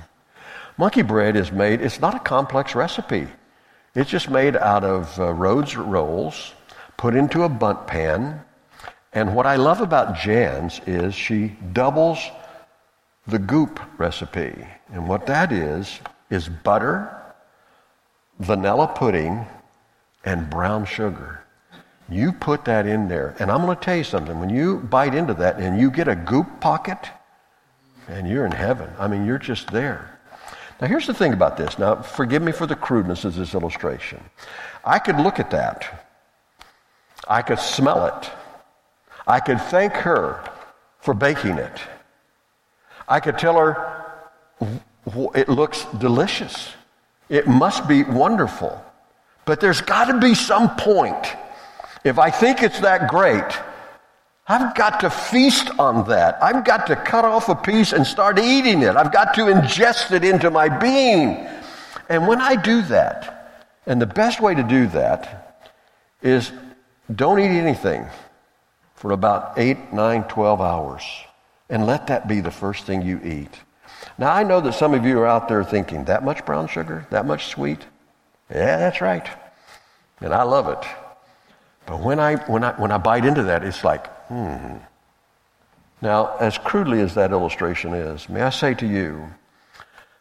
[0.76, 3.26] Monkey bread is made, it's not a complex recipe.
[3.94, 6.52] It's just made out of uh, Rhodes rolls,
[6.96, 8.42] put into a Bundt pan.
[9.12, 12.18] And what I love about Jan's is she doubles
[13.26, 14.66] the goop recipe.
[14.92, 16.00] And what that is,
[16.30, 17.21] is butter,
[18.38, 19.46] vanilla pudding,
[20.24, 21.44] and brown sugar.
[22.08, 23.34] You put that in there.
[23.38, 24.38] And I'm going to tell you something.
[24.38, 26.98] When you bite into that and you get a goop pocket,
[28.08, 28.90] and you're in heaven.
[28.98, 30.18] I mean, you're just there.
[30.80, 31.78] Now, here's the thing about this.
[31.78, 34.20] Now, forgive me for the crudeness of this illustration.
[34.84, 36.04] I could look at that.
[37.28, 38.30] I could smell it.
[39.26, 40.44] I could thank her
[40.98, 41.80] for baking it.
[43.08, 44.30] I could tell her
[45.34, 46.72] it looks delicious.
[47.32, 48.84] It must be wonderful.
[49.46, 51.26] But there's got to be some point
[52.04, 53.44] if I think it's that great,
[54.48, 56.42] I've got to feast on that.
[56.42, 58.96] I've got to cut off a piece and start eating it.
[58.96, 61.46] I've got to ingest it into my being.
[62.08, 65.70] And when I do that, and the best way to do that
[66.22, 66.52] is
[67.14, 68.04] don't eat anything
[68.94, 71.02] for about 8, 9, 12 hours.
[71.70, 73.58] And let that be the first thing you eat.
[74.22, 77.04] Now, I know that some of you are out there thinking, that much brown sugar?
[77.10, 77.84] That much sweet?
[78.48, 79.28] Yeah, that's right.
[80.20, 80.88] And I love it.
[81.86, 84.76] But when I, when I, when I bite into that, it's like, hmm.
[86.00, 89.26] Now, as crudely as that illustration is, may I say to you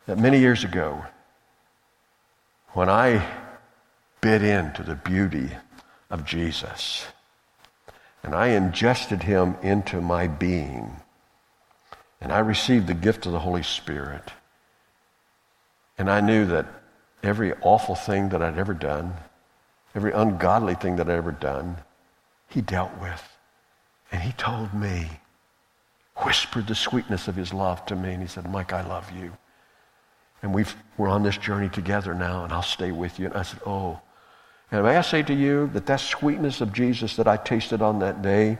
[0.07, 1.05] that many years ago,
[2.69, 3.23] when I
[4.19, 5.51] bit into the beauty
[6.09, 7.05] of Jesus
[8.23, 10.99] and I ingested him into my being
[12.21, 14.31] and I received the gift of the Holy Spirit
[16.01, 16.65] and I knew that
[17.21, 19.13] every awful thing that I'd ever done,
[19.93, 21.77] every ungodly thing that I'd ever done,
[22.49, 23.21] he dealt with.
[24.11, 25.07] And he told me,
[26.25, 29.31] whispered the sweetness of his love to me, and he said, Mike, I love you.
[30.41, 33.27] And we've, we're on this journey together now, and I'll stay with you.
[33.27, 33.99] And I said, Oh.
[34.71, 37.99] And may I say to you that that sweetness of Jesus that I tasted on
[37.99, 38.57] that day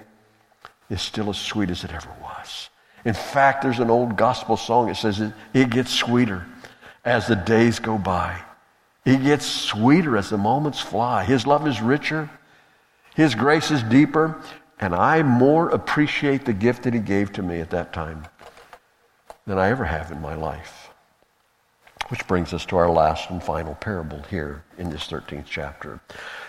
[0.91, 2.69] is still as sweet as it ever was.
[3.05, 6.45] In fact, there's an old gospel song that says it, it gets sweeter
[7.03, 8.39] as the days go by.
[9.05, 11.23] It gets sweeter as the moments fly.
[11.23, 12.29] His love is richer.
[13.15, 14.41] His grace is deeper.
[14.79, 18.25] And I more appreciate the gift that he gave to me at that time
[19.45, 20.89] than I ever have in my life.
[22.09, 25.99] Which brings us to our last and final parable here in this 13th chapter.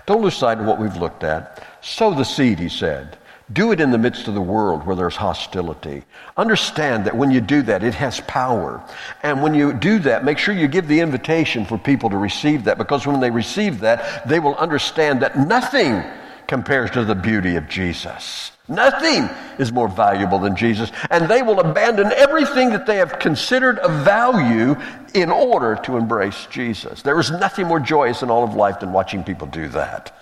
[0.07, 1.65] Don't lose sight of what we've looked at.
[1.83, 3.19] Sow the seed, he said.
[3.53, 6.05] Do it in the midst of the world where there's hostility.
[6.37, 8.83] Understand that when you do that, it has power.
[9.23, 12.65] And when you do that, make sure you give the invitation for people to receive
[12.65, 16.03] that because when they receive that, they will understand that nothing
[16.47, 18.53] compares to the beauty of Jesus.
[18.69, 19.29] Nothing
[19.59, 20.93] is more valuable than Jesus.
[21.11, 24.77] And they will abandon everything that they have considered of value
[25.15, 27.03] in order to embrace Jesus.
[27.03, 30.17] There is nothing more joyous in all of life than watching people do that,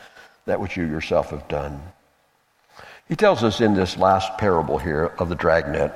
[0.47, 1.81] that which you yourself have done.
[3.11, 5.93] He tells us in this last parable here of the dragnet.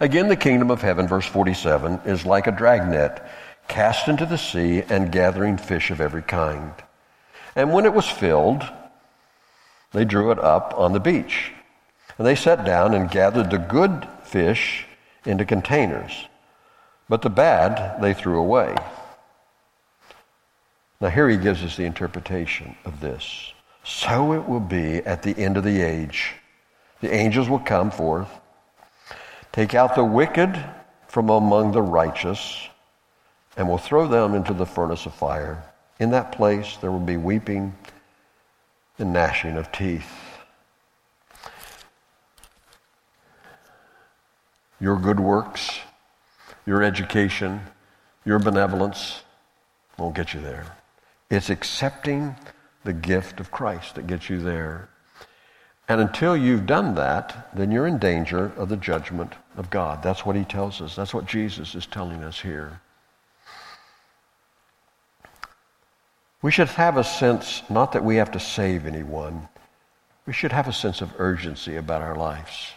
[0.00, 3.22] Again, the kingdom of heaven, verse 47, is like a dragnet
[3.68, 6.72] cast into the sea and gathering fish of every kind.
[7.54, 8.64] And when it was filled,
[9.92, 11.52] They drew it up on the beach.
[12.18, 14.86] And they sat down and gathered the good fish
[15.24, 16.26] into containers,
[17.08, 18.74] but the bad they threw away.
[21.00, 23.52] Now, here he gives us the interpretation of this.
[23.88, 26.34] So it will be at the end of the age.
[27.00, 28.28] The angels will come forth,
[29.50, 30.62] take out the wicked
[31.08, 32.68] from among the righteous,
[33.56, 35.64] and will throw them into the furnace of fire.
[35.98, 37.74] In that place there will be weeping
[38.98, 40.12] and gnashing of teeth.
[44.78, 45.80] Your good works,
[46.66, 47.62] your education,
[48.26, 49.22] your benevolence
[49.96, 50.76] won't get you there.
[51.30, 52.36] It's accepting
[52.84, 54.88] the gift of Christ that gets you there.
[55.88, 60.02] And until you've done that, then you're in danger of the judgment of God.
[60.02, 60.94] That's what he tells us.
[60.94, 62.80] That's what Jesus is telling us here.
[66.42, 69.48] We should have a sense, not that we have to save anyone,
[70.26, 72.72] we should have a sense of urgency about our lives.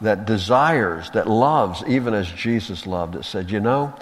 [0.00, 3.94] That desires, that loves, even as Jesus loved, that said, you know,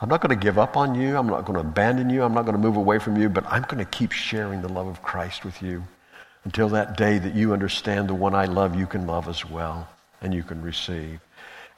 [0.00, 1.16] I'm not going to give up on you.
[1.16, 2.22] I'm not going to abandon you.
[2.22, 4.68] I'm not going to move away from you, but I'm going to keep sharing the
[4.68, 5.84] love of Christ with you
[6.44, 9.88] until that day that you understand the one I love, you can love as well
[10.20, 11.20] and you can receive.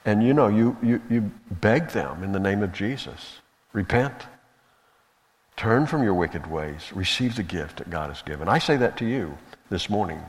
[0.05, 3.39] And you know, you, you, you beg them in the name of Jesus
[3.73, 4.13] repent,
[5.55, 8.47] turn from your wicked ways, receive the gift that God has given.
[8.47, 9.37] I say that to you
[9.69, 10.21] this morning.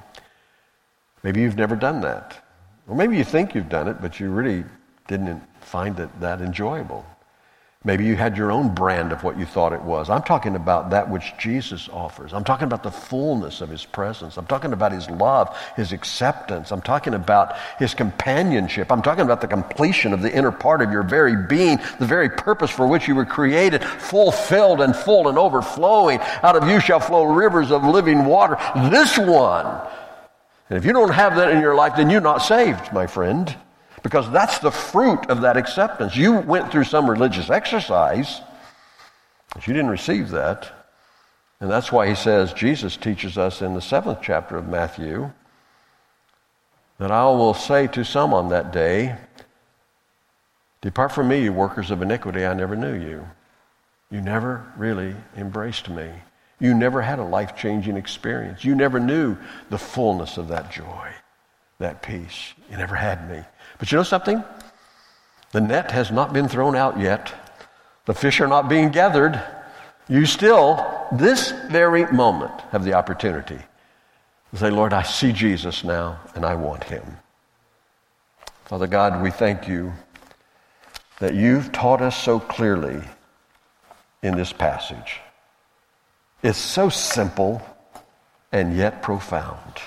[1.23, 2.45] Maybe you've never done that.
[2.87, 4.65] Or maybe you think you've done it, but you really
[5.07, 7.05] didn't find it that enjoyable.
[7.83, 10.11] Maybe you had your own brand of what you thought it was.
[10.11, 12.35] I'm talking about that which Jesus offers.
[12.35, 14.37] I'm talking about the fullness of his presence.
[14.37, 16.73] I'm talking about his love, his acceptance.
[16.73, 18.93] I'm talking about his companionship.
[18.93, 22.29] I'm talking about the completion of the inner part of your very being, the very
[22.29, 26.21] purpose for which you were created, fulfilled and full and overflowing.
[26.43, 28.59] Out of you shall flow rivers of living water.
[28.91, 29.65] This one.
[30.69, 33.57] And if you don't have that in your life, then you're not saved, my friend
[34.03, 36.17] because that's the fruit of that acceptance.
[36.17, 38.41] You went through some religious exercise,
[39.55, 40.73] but you didn't receive that.
[41.61, 45.31] And that's why he says, Jesus teaches us in the seventh chapter of Matthew,
[46.99, 49.17] that I will say to some on that day,
[50.83, 53.27] Depart from me, you workers of iniquity, I never knew you.
[54.11, 56.11] You never really embraced me.
[56.59, 58.65] You never had a life changing experience.
[58.65, 59.37] You never knew
[59.69, 61.11] the fullness of that joy,
[61.79, 62.55] that peace.
[62.71, 63.43] You never had me.
[63.81, 64.45] But you know something?
[65.53, 67.33] The net has not been thrown out yet.
[68.05, 69.43] The fish are not being gathered.
[70.09, 73.59] You still, this very moment, have the opportunity
[74.51, 77.05] to say, Lord, I see Jesus now and I want him.
[78.67, 79.93] Father God, we thank you
[81.19, 83.01] that you've taught us so clearly
[84.23, 85.21] in this passage.
[86.43, 87.63] It's so simple
[88.53, 89.81] and yet profound.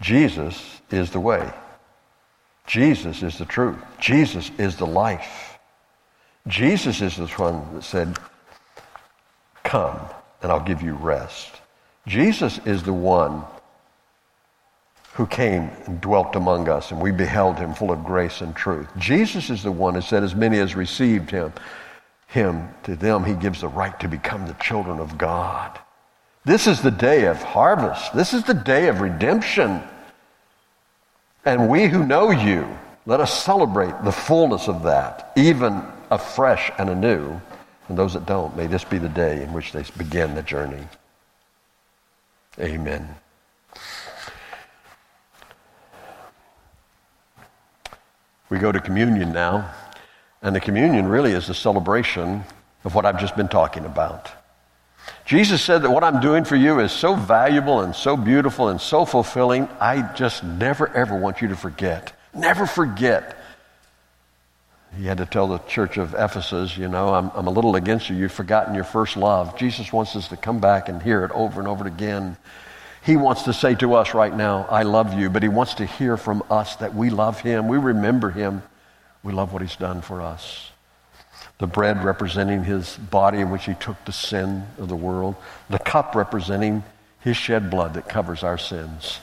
[0.00, 1.50] Jesus is the way.
[2.66, 3.78] Jesus is the truth.
[4.00, 5.58] Jesus is the life.
[6.46, 8.16] Jesus is the one that said,
[9.64, 10.00] Come
[10.42, 11.50] and I'll give you rest.
[12.06, 13.44] Jesus is the one
[15.14, 18.86] who came and dwelt among us, and we beheld him full of grace and truth.
[18.98, 21.52] Jesus is the one who said, As many as received him,
[22.28, 25.78] him, to them he gives the right to become the children of God.
[26.44, 28.14] This is the day of harvest.
[28.14, 29.82] This is the day of redemption.
[31.46, 32.66] And we who know you,
[33.06, 35.80] let us celebrate the fullness of that, even
[36.10, 37.40] afresh and anew.
[37.88, 40.82] And those that don't, may this be the day in which they begin the journey.
[42.58, 43.14] Amen.
[48.50, 49.72] We go to communion now,
[50.42, 52.42] and the communion really is a celebration
[52.84, 54.32] of what I've just been talking about.
[55.26, 58.80] Jesus said that what I'm doing for you is so valuable and so beautiful and
[58.80, 62.12] so fulfilling, I just never ever want you to forget.
[62.32, 63.36] Never forget.
[64.96, 68.08] He had to tell the church of Ephesus, you know, I'm, I'm a little against
[68.08, 68.14] you.
[68.14, 69.58] You've forgotten your first love.
[69.58, 72.36] Jesus wants us to come back and hear it over and over again.
[73.04, 75.86] He wants to say to us right now, I love you, but he wants to
[75.86, 77.66] hear from us that we love him.
[77.66, 78.62] We remember him.
[79.24, 80.70] We love what he's done for us
[81.58, 85.34] the bread representing his body in which he took the sin of the world,
[85.70, 86.84] the cup representing
[87.20, 89.20] his shed blood that covers our sins.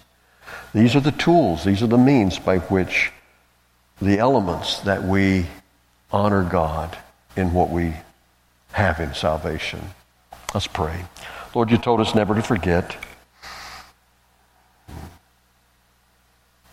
[0.73, 3.11] These are the tools, these are the means by which
[4.01, 5.45] the elements that we
[6.11, 6.97] honor God
[7.35, 7.93] in what we
[8.71, 9.79] have in salvation.
[10.53, 11.05] Let's pray.
[11.55, 12.95] Lord, you told us never to forget.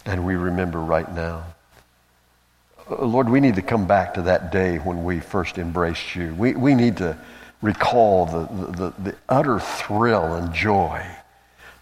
[0.07, 1.45] And we remember right now.
[2.99, 6.35] Lord, we need to come back to that day when we first embraced you.
[6.35, 7.17] We, we need to
[7.63, 11.05] recall the, the, the utter thrill and joy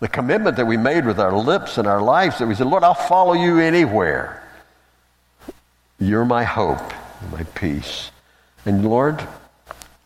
[0.00, 2.84] The commitment that we made with our lips and our lives that we said, Lord,
[2.84, 4.42] I'll follow you anywhere.
[5.98, 6.92] You're my hope,
[7.32, 8.10] my peace.
[8.64, 9.26] And Lord,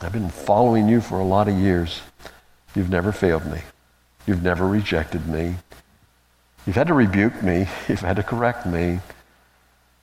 [0.00, 2.00] I've been following you for a lot of years.
[2.74, 3.60] You've never failed me.
[4.26, 5.56] You've never rejected me.
[6.66, 7.66] You've had to rebuke me.
[7.88, 9.00] You've had to correct me.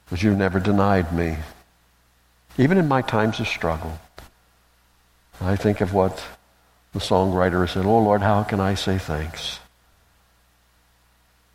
[0.09, 1.37] But you've never denied me.
[2.57, 3.99] Even in my times of struggle.
[5.41, 6.23] I think of what
[6.93, 9.59] the songwriter said, Oh Lord, how can I say thanks?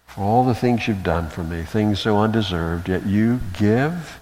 [0.06, 4.20] For all the things you've done for me, things so undeserved, yet you give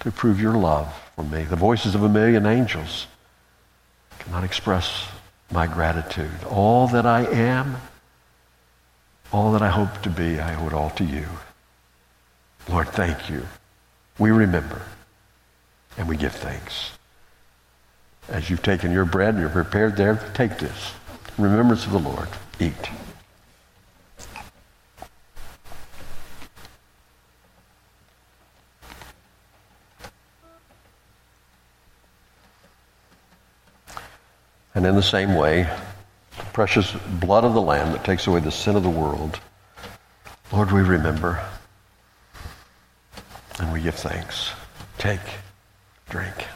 [0.00, 1.42] to prove your love for me.
[1.42, 3.08] The voices of a million angels
[4.20, 5.08] cannot express
[5.50, 6.44] my gratitude.
[6.48, 7.76] All that I am,
[9.32, 11.26] all that I hope to be, I owe it all to you.
[12.68, 13.46] Lord, thank you.
[14.18, 14.82] We remember
[15.96, 16.90] and we give thanks.
[18.28, 20.92] As you've taken your bread and you're prepared there, take this.
[21.38, 22.28] Remembrance of the Lord.
[22.58, 22.74] Eat.
[34.74, 35.68] And in the same way,
[36.36, 39.40] the precious blood of the Lamb that takes away the sin of the world,
[40.52, 41.42] Lord, we remember
[43.58, 44.52] and we give thanks.
[44.98, 45.20] Take,
[46.08, 46.46] drink.